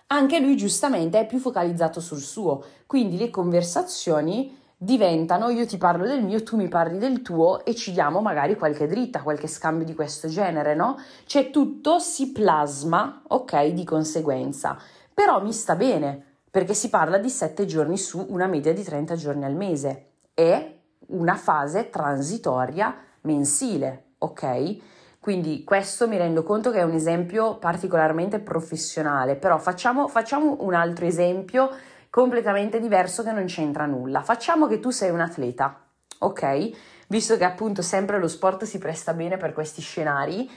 anche 0.07 0.39
lui 0.39 0.57
giustamente 0.57 1.19
è 1.19 1.25
più 1.25 1.39
focalizzato 1.39 1.99
sul 1.99 2.19
suo, 2.19 2.63
quindi 2.85 3.17
le 3.17 3.29
conversazioni 3.29 4.61
diventano 4.83 5.49
io 5.49 5.65
ti 5.65 5.77
parlo 5.77 6.05
del 6.05 6.23
mio, 6.23 6.43
tu 6.43 6.57
mi 6.57 6.67
parli 6.67 6.97
del 6.97 7.21
tuo 7.21 7.63
e 7.63 7.73
ci 7.73 7.93
diamo 7.93 8.21
magari 8.21 8.55
qualche 8.55 8.85
dritta, 8.85 9.21
qualche 9.21 9.47
scambio 9.47 9.85
di 9.85 9.95
questo 9.95 10.27
genere, 10.27 10.75
no? 10.75 10.97
Cioè 11.25 11.49
tutto 11.49 11.99
si 11.99 12.31
plasma, 12.31 13.21
ok, 13.27 13.67
di 13.67 13.85
conseguenza. 13.85 14.77
Però 15.13 15.41
mi 15.41 15.53
sta 15.53 15.75
bene, 15.75 16.21
perché 16.51 16.73
si 16.73 16.89
parla 16.89 17.17
di 17.17 17.29
7 17.29 17.65
giorni 17.65 17.97
su 17.97 18.25
una 18.29 18.45
media 18.45 18.73
di 18.73 18.83
30 18.83 19.15
giorni 19.15 19.45
al 19.45 19.55
mese. 19.55 20.11
È 20.33 20.79
una 21.07 21.35
fase 21.35 21.89
transitoria 21.89 22.95
mensile, 23.21 24.02
ok? 24.23 24.77
Quindi 25.19 25.63
questo 25.63 26.07
mi 26.07 26.17
rendo 26.17 26.43
conto 26.43 26.69
che 26.69 26.79
è 26.79 26.83
un 26.83 26.93
esempio 26.93 27.57
particolarmente 27.57 28.39
professionale, 28.39 29.35
però 29.35 29.57
facciamo, 29.57 30.07
facciamo 30.09 30.57
un 30.59 30.73
altro 30.73 31.05
esempio 31.05 31.69
completamente 32.09 32.79
diverso 32.79 33.23
che 33.23 33.31
non 33.31 33.45
c'entra 33.45 33.85
nulla. 33.85 34.21
Facciamo 34.21 34.67
che 34.67 34.79
tu 34.79 34.89
sei 34.89 35.11
un 35.11 35.21
atleta, 35.21 35.79
ok? 36.19 36.71
Visto 37.07 37.37
che 37.37 37.45
appunto 37.45 37.81
sempre 37.81 38.19
lo 38.19 38.27
sport 38.27 38.65
si 38.65 38.77
presta 38.79 39.13
bene 39.13 39.37
per 39.37 39.53
questi 39.53 39.81
scenari, 39.81 40.49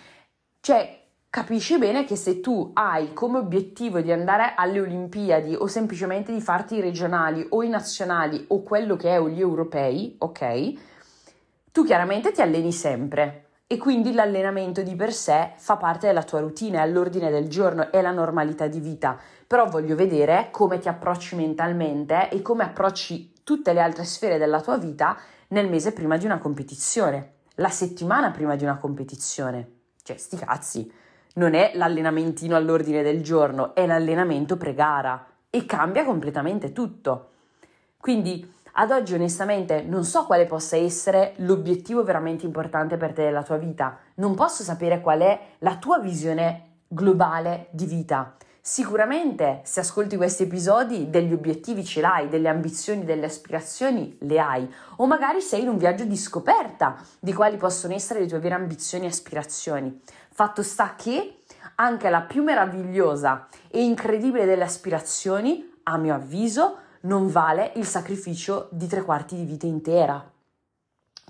cioè 0.61 1.01
capisci 1.31 1.79
bene 1.79 2.05
che 2.05 2.17
se 2.17 2.41
tu 2.41 2.71
hai 2.75 3.13
come 3.13 3.39
obiettivo 3.39 4.01
di 4.01 4.11
andare 4.11 4.55
alle 4.57 4.81
Olimpiadi 4.81 5.55
o 5.55 5.67
semplicemente 5.67 6.33
di 6.33 6.41
farti 6.41 6.77
i 6.77 6.81
regionali 6.81 7.47
o 7.51 7.63
i 7.63 7.69
nazionali 7.69 8.47
o 8.49 8.63
quello 8.63 8.97
che 8.97 9.11
è 9.11 9.21
o 9.21 9.29
gli 9.29 9.41
europei, 9.41 10.17
ok? 10.19 10.73
Tu 11.71 11.85
chiaramente 11.85 12.33
ti 12.33 12.41
alleni 12.41 12.73
sempre, 12.73 13.46
e 13.69 13.79
quindi 13.79 14.13
l'allenamento 14.13 14.83
di 14.83 14.95
per 14.95 15.13
sé 15.13 15.53
fa 15.57 15.77
parte 15.77 16.07
della 16.07 16.23
tua 16.23 16.41
routine, 16.41 16.79
è 16.79 16.81
all'ordine 16.81 17.31
del 17.31 17.49
giorno, 17.49 17.91
è 17.91 18.01
la 18.01 18.13
normalità 18.13 18.69
di 18.69 18.79
vita. 18.79 19.19
Però 19.47 19.67
voglio 19.67 19.97
vedere 19.97 20.49
come 20.53 20.79
ti 20.79 20.89
approcci 20.89 21.35
mentalmente 21.35 22.29
e 22.31 22.43
come 22.43 22.65
approcci 22.65 23.33
tutte 23.43 23.73
le 23.73 23.81
altre 23.81 24.05
sfere 24.05 24.39
della 24.39 24.61
tua 24.61 24.77
vita 24.77 25.17
nel 25.49 25.69
mese 25.69 25.93
prima 25.93 26.17
di 26.17 26.25
una 26.25 26.39
competizione, 26.39 27.35
la 27.57 27.69
settimana 27.69 28.31
prima 28.31 28.55
di 28.55 28.63
una 28.63 28.77
competizione. 28.77 29.71
Cioè, 30.03 30.17
sti 30.17 30.37
cazzi, 30.37 30.93
non 31.35 31.55
è 31.55 31.73
l'allenamentino 31.75 32.55
all'ordine 32.55 33.03
del 33.03 33.23
giorno, 33.23 33.75
è 33.75 33.85
l'allenamento 33.85 34.57
pre-gara 34.57 35.27
e 35.51 35.67
cambia 35.67 36.05
completamente 36.05 36.73
tutto. 36.73 37.31
Quindi 37.99 38.55
ad 38.79 38.91
oggi 38.91 39.15
onestamente 39.15 39.83
non 39.83 40.05
so 40.05 40.27
quale 40.27 40.45
possa 40.45 40.77
essere 40.77 41.33
l'obiettivo 41.37 42.05
veramente 42.05 42.45
importante 42.45 42.99
per 42.99 43.13
te 43.15 43.25
nella 43.25 43.43
tua 43.43 43.57
vita, 43.57 43.99
non 44.17 44.35
posso 44.35 44.63
sapere 44.63 45.01
qual 45.01 45.21
è 45.21 45.41
la 45.61 45.77
tua 45.77 45.99
visione 45.99 46.81
globale 46.87 47.69
di 47.71 47.87
vita. 47.87 48.37
Sicuramente 48.61 49.61
se 49.65 49.81
ascolti 49.81 50.17
questi 50.17 50.43
episodi 50.43 51.09
degli 51.09 51.33
obiettivi 51.33 51.85
ce 51.85 52.03
l'hai, 52.03 52.29
delle 52.29 52.49
ambizioni, 52.49 53.05
delle 53.05 53.27
aspirazioni 53.27 54.19
le 54.21 54.41
hai 54.41 54.71
o 54.97 55.07
magari 55.07 55.41
sei 55.41 55.63
in 55.63 55.69
un 55.69 55.79
viaggio 55.79 56.05
di 56.05 56.17
scoperta 56.17 56.97
di 57.19 57.33
quali 57.33 57.57
possono 57.57 57.95
essere 57.95 58.21
le 58.21 58.27
tue 58.27 58.41
vere 58.41 58.57
ambizioni 58.57 59.05
e 59.05 59.09
aspirazioni. 59.09 60.03
Fatto 60.31 60.63
sta 60.63 60.95
che 60.97 61.39
anche 61.77 62.11
la 62.11 62.23
più 62.23 62.43
meravigliosa 62.43 63.47
e 63.71 63.83
incredibile 63.83 64.45
delle 64.45 64.65
aspirazioni, 64.65 65.79
a 65.85 65.97
mio 65.97 66.15
avviso, 66.15 66.79
non 67.07 67.29
vale 67.29 67.73
il 67.77 67.87
sacrificio 67.87 68.69
di 68.71 68.87
tre 68.87 69.03
quarti 69.03 69.37
di 69.37 69.45
vita 69.45 69.67
intera. 69.67 70.31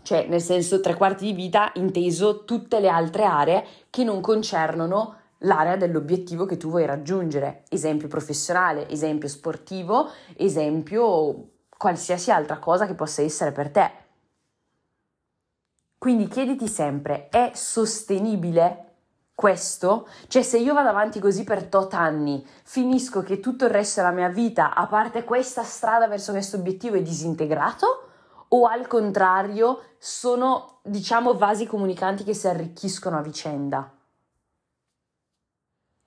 Cioè, 0.02 0.26
nel 0.28 0.40
senso, 0.40 0.80
tre 0.80 0.94
quarti 0.94 1.24
di 1.24 1.32
vita 1.32 1.72
inteso 1.74 2.44
tutte 2.44 2.80
le 2.80 2.88
altre 2.88 3.24
aree 3.24 3.64
che 3.90 4.04
non 4.04 4.20
concernono 4.20 5.16
l'area 5.40 5.76
dell'obiettivo 5.76 6.46
che 6.46 6.56
tu 6.56 6.68
vuoi 6.68 6.86
raggiungere, 6.86 7.64
esempio 7.68 8.08
professionale, 8.08 8.88
esempio 8.88 9.28
sportivo, 9.28 10.08
esempio 10.36 11.48
qualsiasi 11.76 12.30
altra 12.30 12.58
cosa 12.58 12.86
che 12.86 12.94
possa 12.94 13.22
essere 13.22 13.52
per 13.52 13.70
te. 13.70 13.90
Quindi 15.98 16.28
chiediti 16.28 16.68
sempre, 16.68 17.28
è 17.28 17.50
sostenibile 17.54 18.85
questo? 19.36 20.08
Cioè 20.28 20.42
se 20.42 20.56
io 20.56 20.72
vado 20.72 20.88
avanti 20.88 21.20
così 21.20 21.44
per 21.44 21.66
tot 21.66 21.92
anni, 21.92 22.44
finisco 22.64 23.22
che 23.22 23.38
tutto 23.38 23.66
il 23.66 23.70
resto 23.70 24.00
della 24.00 24.12
mia 24.12 24.28
vita, 24.28 24.74
a 24.74 24.86
parte 24.86 25.24
questa 25.24 25.62
strada 25.62 26.08
verso 26.08 26.32
questo 26.32 26.56
obiettivo, 26.56 26.96
è 26.96 27.02
disintegrato? 27.02 28.08
O 28.48 28.64
al 28.66 28.86
contrario, 28.86 29.82
sono, 29.98 30.78
diciamo, 30.82 31.34
vasi 31.34 31.66
comunicanti 31.66 32.24
che 32.24 32.32
si 32.32 32.48
arricchiscono 32.48 33.18
a 33.18 33.22
vicenda? 33.22 33.92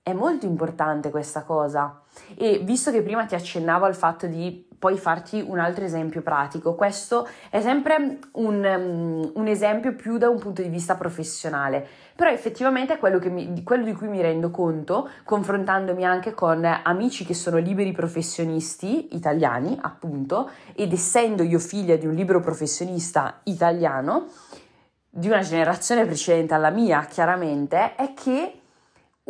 È 0.02 0.12
molto 0.12 0.46
importante 0.46 1.10
questa 1.10 1.44
cosa 1.44 2.02
e 2.34 2.58
visto 2.58 2.90
che 2.90 3.02
prima 3.02 3.26
ti 3.26 3.36
accennavo 3.36 3.84
al 3.84 3.94
fatto 3.94 4.26
di 4.26 4.66
poi 4.80 4.96
farti 4.96 5.44
un 5.46 5.58
altro 5.58 5.84
esempio 5.84 6.22
pratico, 6.22 6.74
questo 6.74 7.28
è 7.50 7.60
sempre 7.60 8.18
un, 8.32 8.64
um, 8.64 9.30
un 9.34 9.46
esempio 9.46 9.94
più 9.94 10.16
da 10.16 10.30
un 10.30 10.38
punto 10.38 10.62
di 10.62 10.70
vista 10.70 10.94
professionale, 10.94 11.86
però 12.16 12.30
effettivamente 12.30 12.94
è 12.94 12.98
quello, 12.98 13.20
mi, 13.30 13.62
quello 13.62 13.84
di 13.84 13.92
cui 13.92 14.08
mi 14.08 14.22
rendo 14.22 14.50
conto 14.50 15.10
confrontandomi 15.24 16.02
anche 16.02 16.32
con 16.32 16.64
amici 16.64 17.26
che 17.26 17.34
sono 17.34 17.58
liberi 17.58 17.92
professionisti 17.92 19.14
italiani, 19.14 19.78
appunto, 19.78 20.48
ed 20.72 20.94
essendo 20.94 21.42
io 21.42 21.58
figlia 21.58 21.96
di 21.96 22.06
un 22.06 22.14
libero 22.14 22.40
professionista 22.40 23.40
italiano, 23.44 24.28
di 25.10 25.26
una 25.26 25.40
generazione 25.40 26.06
precedente 26.06 26.54
alla 26.54 26.70
mia, 26.70 27.04
chiaramente, 27.04 27.96
è 27.96 28.14
che 28.14 28.59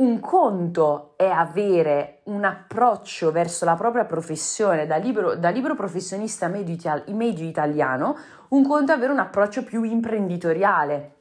un 0.00 0.18
conto 0.18 1.12
è 1.16 1.26
avere 1.26 2.20
un 2.24 2.44
approccio 2.44 3.30
verso 3.30 3.66
la 3.66 3.74
propria 3.74 4.04
professione 4.04 4.86
da 4.86 4.96
libero, 4.96 5.34
da 5.34 5.50
libero 5.50 5.74
professionista 5.74 6.48
medio, 6.48 7.02
medio 7.08 7.46
italiano, 7.46 8.16
un 8.48 8.66
conto 8.66 8.92
è 8.92 8.94
avere 8.94 9.12
un 9.12 9.18
approccio 9.18 9.62
più 9.62 9.82
imprenditoriale. 9.82 11.16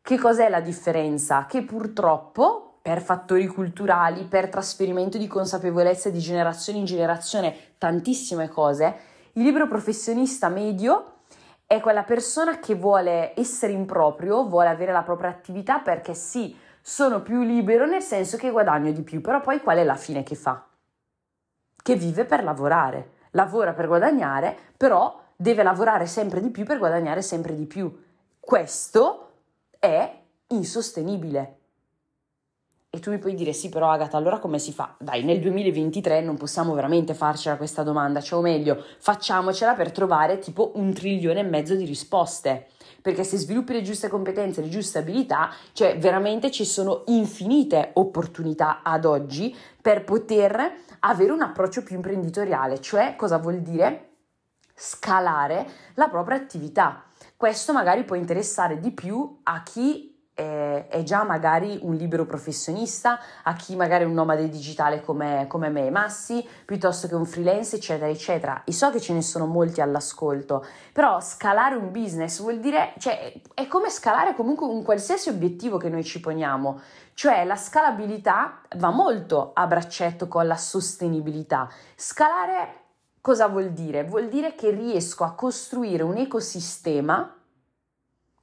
Che 0.00 0.18
cos'è 0.18 0.48
la 0.48 0.60
differenza? 0.60 1.44
Che 1.46 1.62
purtroppo 1.62 2.78
per 2.80 3.02
fattori 3.02 3.46
culturali, 3.46 4.24
per 4.24 4.48
trasferimento 4.48 5.18
di 5.18 5.26
consapevolezza 5.26 6.08
di 6.08 6.18
generazione 6.18 6.78
in 6.78 6.84
generazione, 6.86 7.54
tantissime 7.76 8.48
cose, 8.48 8.96
il 9.32 9.42
libero 9.42 9.68
professionista 9.68 10.48
medio 10.48 11.12
è 11.66 11.80
quella 11.80 12.04
persona 12.04 12.58
che 12.58 12.74
vuole 12.74 13.32
essere 13.38 13.72
in 13.72 13.84
proprio, 13.84 14.46
vuole 14.46 14.68
avere 14.68 14.92
la 14.92 15.02
propria 15.02 15.30
attività 15.30 15.78
perché 15.78 16.14
sì, 16.14 16.54
sono 16.86 17.22
più 17.22 17.40
libero 17.40 17.86
nel 17.86 18.02
senso 18.02 18.36
che 18.36 18.50
guadagno 18.50 18.92
di 18.92 19.00
più, 19.00 19.22
però 19.22 19.40
poi 19.40 19.62
qual 19.62 19.78
è 19.78 19.84
la 19.84 19.96
fine 19.96 20.22
che 20.22 20.34
fa? 20.34 20.68
Che 21.82 21.94
vive 21.96 22.26
per 22.26 22.44
lavorare, 22.44 23.12
lavora 23.30 23.72
per 23.72 23.86
guadagnare, 23.86 24.54
però 24.76 25.18
deve 25.34 25.62
lavorare 25.62 26.04
sempre 26.04 26.42
di 26.42 26.50
più 26.50 26.66
per 26.66 26.76
guadagnare 26.76 27.22
sempre 27.22 27.54
di 27.54 27.64
più. 27.64 27.90
Questo 28.38 29.32
è 29.78 30.14
insostenibile. 30.48 31.60
E 32.94 33.00
tu 33.00 33.10
mi 33.10 33.18
puoi 33.18 33.34
dire, 33.34 33.52
sì, 33.52 33.70
però 33.70 33.90
Agata, 33.90 34.16
allora 34.16 34.38
come 34.38 34.60
si 34.60 34.70
fa? 34.70 34.94
Dai, 35.00 35.24
nel 35.24 35.40
2023 35.40 36.20
non 36.20 36.36
possiamo 36.36 36.74
veramente 36.74 37.12
farcela 37.12 37.56
questa 37.56 37.82
domanda, 37.82 38.20
cioè, 38.20 38.38
o 38.38 38.42
meglio, 38.42 38.80
facciamocela 38.98 39.74
per 39.74 39.90
trovare 39.90 40.38
tipo 40.38 40.70
un 40.76 40.92
trilione 40.92 41.40
e 41.40 41.42
mezzo 41.42 41.74
di 41.74 41.86
risposte 41.86 42.68
perché 43.02 43.24
se 43.24 43.36
sviluppi 43.36 43.72
le 43.72 43.82
giuste 43.82 44.08
competenze, 44.08 44.60
le 44.60 44.68
giuste 44.68 44.98
abilità, 44.98 45.50
cioè 45.72 45.98
veramente 45.98 46.52
ci 46.52 46.64
sono 46.64 47.02
infinite 47.06 47.90
opportunità 47.94 48.82
ad 48.82 49.04
oggi 49.04 49.54
per 49.82 50.04
poter 50.04 50.74
avere 51.00 51.32
un 51.32 51.42
approccio 51.42 51.82
più 51.82 51.96
imprenditoriale, 51.96 52.80
cioè 52.80 53.16
cosa 53.16 53.38
vuol 53.38 53.60
dire 53.60 54.10
scalare 54.74 55.66
la 55.94 56.08
propria 56.08 56.36
attività. 56.36 57.02
Questo 57.36 57.72
magari 57.72 58.04
può 58.04 58.14
interessare 58.14 58.78
di 58.78 58.92
più 58.92 59.40
a 59.42 59.62
chi 59.64 60.13
è, 60.34 60.88
è, 60.88 61.02
già 61.04 61.22
magari 61.22 61.78
un 61.82 61.94
libero 61.94 62.26
professionista, 62.26 63.20
a 63.44 63.54
chi 63.54 63.76
magari 63.76 64.02
è 64.02 64.06
un 64.06 64.14
nomade 64.14 64.48
digitale 64.48 65.00
come, 65.00 65.46
come 65.48 65.68
me 65.68 65.86
e 65.86 65.90
Massi, 65.90 66.46
piuttosto 66.64 67.06
che 67.06 67.14
un 67.14 67.24
freelance, 67.24 67.76
eccetera, 67.76 68.10
eccetera. 68.10 68.62
E 68.64 68.72
so 68.72 68.90
che 68.90 69.00
ce 69.00 69.12
ne 69.12 69.22
sono 69.22 69.46
molti 69.46 69.80
all'ascolto, 69.80 70.66
però 70.92 71.20
scalare 71.20 71.76
un 71.76 71.92
business 71.92 72.40
vuol 72.40 72.58
dire, 72.58 72.94
cioè, 72.98 73.32
è 73.54 73.68
come 73.68 73.90
scalare 73.90 74.34
comunque 74.34 74.66
un 74.66 74.82
qualsiasi 74.82 75.28
obiettivo 75.28 75.78
che 75.78 75.88
noi 75.88 76.02
ci 76.02 76.20
poniamo. 76.20 76.80
Cioè 77.14 77.44
la 77.44 77.56
scalabilità 77.56 78.62
va 78.76 78.90
molto 78.90 79.52
a 79.54 79.68
braccetto 79.68 80.26
con 80.26 80.48
la 80.48 80.56
sostenibilità. 80.56 81.70
Scalare 81.94 82.80
cosa 83.20 83.46
vuol 83.46 83.70
dire? 83.70 84.02
Vuol 84.02 84.28
dire 84.28 84.56
che 84.56 84.70
riesco 84.70 85.22
a 85.22 85.34
costruire 85.34 86.02
un 86.02 86.16
ecosistema 86.16 87.32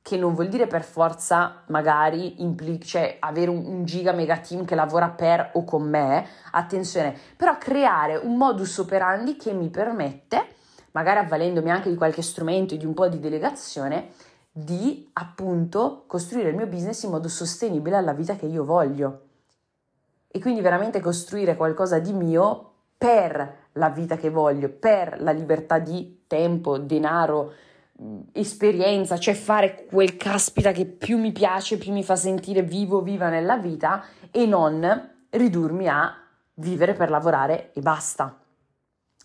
che 0.02 0.18
non 0.18 0.34
vuol 0.34 0.48
dire 0.48 0.66
per 0.66 0.84
forza 0.84 1.64
magari 1.68 2.42
impli- 2.42 2.84
cioè 2.84 3.18
avere 3.20 3.52
un, 3.52 3.66
un, 3.66 3.86
giga 3.86 4.12
mega 4.12 4.38
team 4.38 4.66
che 4.66 4.76
lavora 4.76 5.10
per 5.10 5.52
o 5.54 5.64
con 5.64 5.88
me, 5.88 6.26
attenzione, 6.52 7.16
però 7.38 7.58
creare 7.58 8.16
un 8.16 8.36
modus 8.36 8.78
operandi 8.80 9.36
che 9.36 9.54
mi 9.54 9.70
permette, 9.70 10.48
magari 10.92 11.20
avvalendomi 11.20 11.70
anche 11.70 11.90
di 11.90 11.96
qualche 11.96 12.24
strumento 12.24 12.74
e 12.74 12.78
di 12.78 12.86
un 12.86 12.94
po' 12.94 13.08
di 13.08 13.20
delegazione, 13.20 14.10
di 14.52 15.10
appunto 15.14 16.04
costruire 16.08 16.50
il 16.50 16.56
mio 16.56 16.68
business 16.68 17.04
in 17.04 17.12
modo 17.12 17.30
sostenibile 17.30 17.96
alla 17.96 18.14
vita 18.14 18.36
che 18.36 18.48
io 18.48 18.66
voglio. 18.66 19.22
E 20.28 20.40
quindi 20.40 20.62
veramente 20.62 21.00
costruire 21.00 21.56
qualcosa 21.56 22.00
di 22.00 22.12
mio 22.12 22.70
per 22.98 23.60
la 23.74 23.90
vita 23.90 24.18
che 24.18 24.30
voglio, 24.30 24.70
per 24.70 25.22
la 25.22 25.32
libertà 25.32 25.78
di 25.80 26.24
tempo, 26.28 26.78
denaro, 26.78 27.54
esperienza, 28.32 29.18
cioè 29.20 29.34
fare 29.34 29.86
quel 29.86 30.18
caspita 30.18 30.72
che 30.72 30.86
più 30.86 31.18
mi 31.18 31.32
piace, 31.32 31.78
più 31.78 31.92
mi 31.92 32.04
fa 32.04 32.16
sentire 32.16 32.64
vivo, 32.64 33.02
viva 33.02 33.30
nella 33.30 33.58
vita 33.58 34.04
e 34.32 34.46
non 34.46 35.10
ridurmi 35.30 35.88
a 35.88 36.16
vivere 36.56 36.94
per 36.94 37.10
lavorare 37.10 37.72
e 37.74 37.82
basta. 37.82 38.40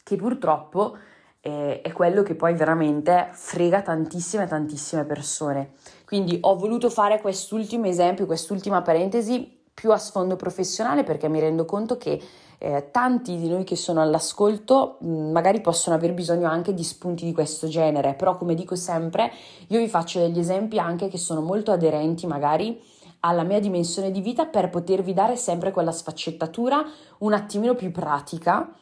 Che 0.02 0.16
purtroppo 0.16 0.96
eh, 1.40 1.80
è 1.80 1.92
quello 1.92 2.22
che 2.22 2.34
poi 2.34 2.54
veramente 2.54 3.28
frega 3.32 3.82
tantissime, 3.82 4.46
tantissime 4.46 5.04
persone. 5.04 5.72
Quindi 6.04 6.38
ho 6.40 6.56
voluto 6.56 6.90
fare 6.90 7.20
quest'ultimo 7.20 7.86
esempio, 7.86 8.26
quest'ultima 8.26 8.82
parentesi 8.82 9.64
più 9.72 9.92
a 9.92 9.98
sfondo 9.98 10.36
professionale 10.36 11.04
perché 11.04 11.28
mi 11.28 11.38
rendo 11.38 11.64
conto 11.64 11.96
che 11.96 12.20
eh, 12.58 12.88
tanti 12.90 13.36
di 13.36 13.48
noi 13.48 13.64
che 13.64 13.76
sono 13.76 14.00
all'ascolto 14.00 14.96
mh, 15.00 15.08
mm, 15.08 15.32
magari 15.32 15.60
possono 15.60 15.96
aver 15.96 16.14
bisogno 16.14 16.48
anche 16.48 16.74
di 16.74 16.84
spunti 16.84 17.24
di 17.24 17.32
questo 17.32 17.68
genere, 17.68 18.14
però 18.14 18.36
come 18.36 18.54
dico 18.54 18.76
sempre, 18.76 19.30
io 19.68 19.78
vi 19.78 19.88
faccio 19.88 20.18
degli 20.18 20.38
esempi 20.38 20.78
anche 20.78 21.08
che 21.08 21.18
sono 21.18 21.40
molto 21.40 21.72
aderenti 21.72 22.26
magari 22.26 22.80
alla 23.20 23.42
mia 23.42 23.60
dimensione 23.60 24.10
di 24.10 24.20
vita 24.20 24.46
per 24.46 24.70
potervi 24.70 25.12
dare 25.12 25.36
sempre 25.36 25.72
quella 25.72 25.92
sfaccettatura 25.92 26.84
un 27.18 27.32
attimino 27.32 27.74
più 27.74 27.90
pratica. 27.90 28.72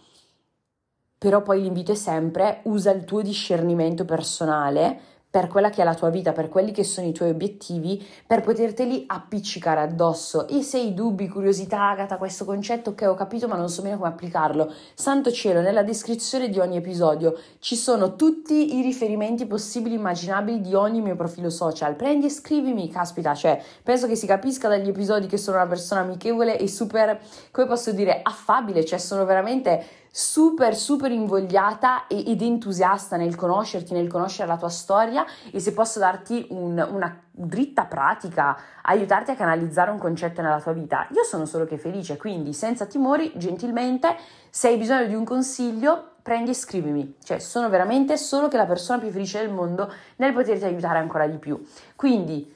Però 1.17 1.41
poi 1.43 1.63
l'invito 1.63 1.93
è 1.93 1.95
sempre 1.95 2.61
usa 2.65 2.91
il 2.91 3.05
tuo 3.05 3.23
discernimento 3.23 4.05
personale 4.05 5.14
per 5.35 5.49
quella 5.49 5.69
che 5.69 5.83
è 5.83 5.85
la 5.85 5.97
tua 5.97 6.11
vita, 6.11 6.31
per 6.31 6.49
quelli 6.49 6.71
che 6.71 6.85
sono 6.85 7.09
i 7.09 7.13
tuoi 7.13 7.31
obiettivi, 7.31 8.01
per 8.25 8.41
poterteli 8.41 9.03
appiccicare 9.09 9.81
addosso. 9.81 10.47
E 10.47 10.63
se 10.63 10.79
hai 10.79 10.95
dubbi, 10.95 11.27
curiosità, 11.27 11.89
Agata, 11.89 12.19
questo 12.19 12.45
concetto 12.45 12.95
che 12.95 13.05
ho 13.05 13.15
capito 13.15 13.49
ma 13.49 13.57
non 13.57 13.69
so 13.69 13.83
bene 13.83 13.97
come 13.97 14.11
applicarlo, 14.11 14.73
santo 14.95 15.33
cielo, 15.33 15.61
nella 15.61 15.83
descrizione 15.83 16.49
di 16.49 16.61
ogni 16.61 16.77
episodio 16.77 17.37
ci 17.59 17.75
sono 17.75 18.15
tutti 18.15 18.77
i 18.79 18.83
riferimenti 18.83 19.45
possibili 19.47 19.97
e 19.97 19.99
immaginabili 19.99 20.61
di 20.61 20.73
ogni 20.73 21.01
mio 21.01 21.17
profilo 21.17 21.51
social. 21.51 21.97
Prendi 21.97 22.27
e 22.27 22.31
scrivimi, 22.31 22.89
caspita, 22.89 23.35
cioè 23.35 23.61
penso 23.83 24.07
che 24.07 24.15
si 24.15 24.29
capisca 24.29 24.69
dagli 24.69 24.91
episodi 24.91 25.27
che 25.27 25.37
sono 25.37 25.57
una 25.57 25.67
persona 25.67 26.03
amichevole 26.03 26.61
e 26.61 26.69
super, 26.69 27.19
come 27.51 27.67
posso 27.67 27.91
dire, 27.91 28.21
affabile, 28.23 28.85
cioè 28.85 29.01
sono 29.01 29.25
veramente 29.25 30.04
super 30.17 30.77
super 30.77 31.11
invogliata 31.11 32.07
ed 32.07 32.41
entusiasta 32.41 33.17
nel 33.17 33.35
conoscerti, 33.35 33.95
nel 33.95 34.07
conoscere 34.07 34.47
la 34.47 34.57
tua 34.57 34.69
storia. 34.69 35.27
E 35.51 35.59
se 35.59 35.73
posso 35.73 35.99
darti 35.99 36.47
un, 36.51 36.79
una 36.89 37.21
dritta 37.33 37.87
pratica, 37.87 38.57
aiutarti 38.83 39.33
a 39.33 39.35
canalizzare 39.35 39.91
un 39.91 39.99
concetto 39.99 40.41
nella 40.41 40.61
tua 40.61 40.71
vita, 40.71 41.09
io 41.11 41.25
sono 41.25 41.47
solo 41.47 41.65
che 41.65 41.79
felice, 41.79 42.17
quindi 42.17 42.53
senza 42.53 42.87
timori, 42.87 43.33
gentilmente, 43.35 44.17
se 44.51 44.69
hai 44.69 44.77
bisogno 44.77 45.07
di 45.07 45.15
un 45.17 45.25
consiglio, 45.25 46.11
prendi 46.23 46.51
e 46.51 46.55
scrivimi, 46.55 47.17
cioè 47.25 47.41
sono 47.41 47.69
veramente 47.69 48.17
solo 48.17 48.47
che 48.47 48.57
la 48.57 48.67
persona 48.67 49.01
più 49.01 49.11
felice 49.11 49.41
del 49.41 49.51
mondo 49.51 49.93
nel 50.17 50.33
poterti 50.33 50.65
aiutare 50.65 50.99
ancora 50.99 51.27
di 51.27 51.39
più. 51.39 51.61
Quindi 51.97 52.54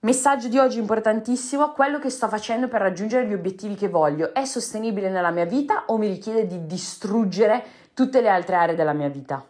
Messaggio 0.00 0.46
di 0.46 0.58
oggi 0.58 0.78
importantissimo, 0.78 1.72
quello 1.72 1.98
che 1.98 2.08
sto 2.08 2.28
facendo 2.28 2.68
per 2.68 2.80
raggiungere 2.80 3.26
gli 3.26 3.32
obiettivi 3.32 3.74
che 3.74 3.88
voglio 3.88 4.32
è 4.32 4.44
sostenibile 4.44 5.10
nella 5.10 5.32
mia 5.32 5.44
vita 5.44 5.86
o 5.86 5.96
mi 5.96 6.06
richiede 6.06 6.46
di 6.46 6.66
distruggere 6.66 7.64
tutte 7.94 8.20
le 8.20 8.28
altre 8.28 8.54
aree 8.54 8.76
della 8.76 8.92
mia 8.92 9.08
vita? 9.08 9.44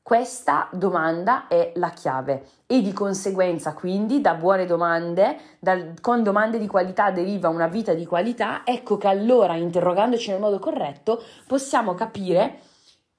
Questa 0.00 0.68
domanda 0.72 1.46
è 1.46 1.72
la 1.74 1.90
chiave 1.90 2.46
e 2.64 2.80
di 2.80 2.94
conseguenza 2.94 3.74
quindi 3.74 4.22
da 4.22 4.32
buone 4.32 4.64
domande, 4.64 5.36
dal, 5.58 5.92
con 6.00 6.22
domande 6.22 6.58
di 6.58 6.66
qualità 6.66 7.10
deriva 7.10 7.50
una 7.50 7.66
vita 7.66 7.92
di 7.92 8.06
qualità, 8.06 8.62
ecco 8.64 8.96
che 8.96 9.08
allora 9.08 9.56
interrogandoci 9.56 10.30
nel 10.30 10.40
modo 10.40 10.58
corretto 10.58 11.22
possiamo 11.46 11.92
capire 11.92 12.60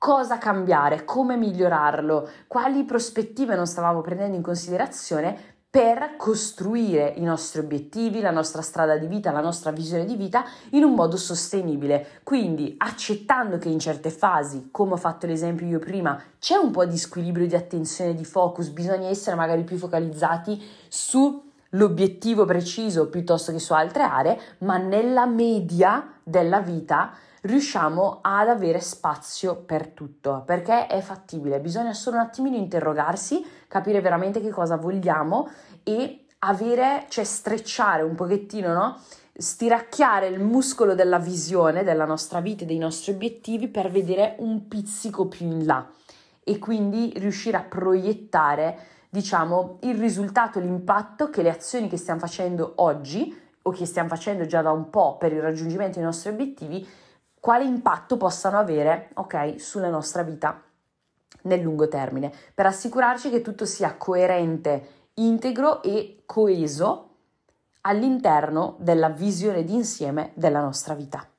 cosa 0.01 0.39
cambiare, 0.39 1.05
come 1.05 1.37
migliorarlo, 1.37 2.27
quali 2.47 2.85
prospettive 2.85 3.55
non 3.55 3.67
stavamo 3.67 4.01
prendendo 4.01 4.35
in 4.35 4.41
considerazione 4.41 5.37
per 5.69 6.15
costruire 6.17 7.13
i 7.17 7.21
nostri 7.21 7.59
obiettivi, 7.59 8.19
la 8.19 8.31
nostra 8.31 8.63
strada 8.63 8.97
di 8.97 9.05
vita, 9.05 9.31
la 9.31 9.41
nostra 9.41 9.69
visione 9.69 10.05
di 10.05 10.15
vita 10.15 10.43
in 10.71 10.83
un 10.83 10.95
modo 10.95 11.17
sostenibile. 11.17 12.21
Quindi 12.23 12.73
accettando 12.79 13.59
che 13.59 13.69
in 13.69 13.77
certe 13.77 14.09
fasi, 14.09 14.69
come 14.71 14.93
ho 14.93 14.97
fatto 14.97 15.27
l'esempio 15.27 15.67
io 15.67 15.77
prima, 15.77 16.19
c'è 16.39 16.55
un 16.55 16.71
po' 16.71 16.85
di 16.85 16.97
squilibrio 16.97 17.45
di 17.45 17.55
attenzione, 17.55 18.15
di 18.15 18.25
focus, 18.25 18.69
bisogna 18.69 19.07
essere 19.07 19.35
magari 19.35 19.63
più 19.63 19.77
focalizzati 19.77 20.59
sull'obiettivo 20.87 22.43
preciso 22.45 23.07
piuttosto 23.07 23.51
che 23.51 23.59
su 23.59 23.73
altre 23.73 24.01
aree, 24.01 24.39
ma 24.61 24.77
nella 24.77 25.27
media 25.27 26.11
della 26.23 26.59
vita 26.59 27.13
riusciamo 27.41 28.19
ad 28.21 28.49
avere 28.49 28.79
spazio 28.79 29.55
per 29.55 29.87
tutto, 29.87 30.43
perché 30.45 30.87
è 30.87 31.01
fattibile, 31.01 31.59
bisogna 31.59 31.93
solo 31.93 32.17
un 32.17 32.23
attimino 32.23 32.55
interrogarsi, 32.55 33.45
capire 33.67 34.01
veramente 34.01 34.41
che 34.41 34.49
cosa 34.49 34.75
vogliamo 34.77 35.49
e 35.83 36.25
avere, 36.39 37.05
cioè 37.09 37.23
strecciare 37.23 38.03
un 38.03 38.15
pochettino, 38.15 38.73
no? 38.73 38.99
Stiracchiare 39.33 40.27
il 40.27 40.39
muscolo 40.39 40.93
della 40.93 41.17
visione 41.17 41.83
della 41.83 42.05
nostra 42.05 42.41
vita 42.41 42.63
e 42.63 42.67
dei 42.67 42.77
nostri 42.77 43.13
obiettivi 43.13 43.69
per 43.69 43.89
vedere 43.89 44.35
un 44.39 44.67
pizzico 44.67 45.27
più 45.27 45.47
in 45.47 45.65
là 45.65 45.87
e 46.43 46.59
quindi 46.59 47.13
riuscire 47.15 47.57
a 47.57 47.61
proiettare, 47.61 48.77
diciamo, 49.09 49.77
il 49.81 49.97
risultato, 49.97 50.59
l'impatto 50.59 51.29
che 51.29 51.41
le 51.41 51.49
azioni 51.49 51.87
che 51.87 51.97
stiamo 51.97 52.19
facendo 52.19 52.73
oggi 52.77 53.39
o 53.63 53.71
che 53.71 53.85
stiamo 53.85 54.09
facendo 54.09 54.45
già 54.45 54.61
da 54.61 54.71
un 54.71 54.89
po' 54.89 55.17
per 55.17 55.31
il 55.33 55.41
raggiungimento 55.41 55.97
dei 55.97 56.05
nostri 56.05 56.29
obiettivi 56.29 56.87
quale 57.41 57.63
impatto 57.65 58.17
possano 58.17 58.59
avere, 58.59 59.09
ok, 59.15 59.59
sulla 59.59 59.89
nostra 59.89 60.21
vita 60.21 60.61
nel 61.43 61.59
lungo 61.59 61.87
termine, 61.87 62.31
per 62.53 62.67
assicurarci 62.67 63.31
che 63.31 63.41
tutto 63.41 63.65
sia 63.65 63.95
coerente, 63.97 65.09
integro 65.15 65.81
e 65.81 66.21
coeso 66.27 67.09
all'interno 67.81 68.75
della 68.77 69.09
visione 69.09 69.63
d'insieme 69.63 70.33
della 70.35 70.61
nostra 70.61 70.93
vita. 70.93 71.30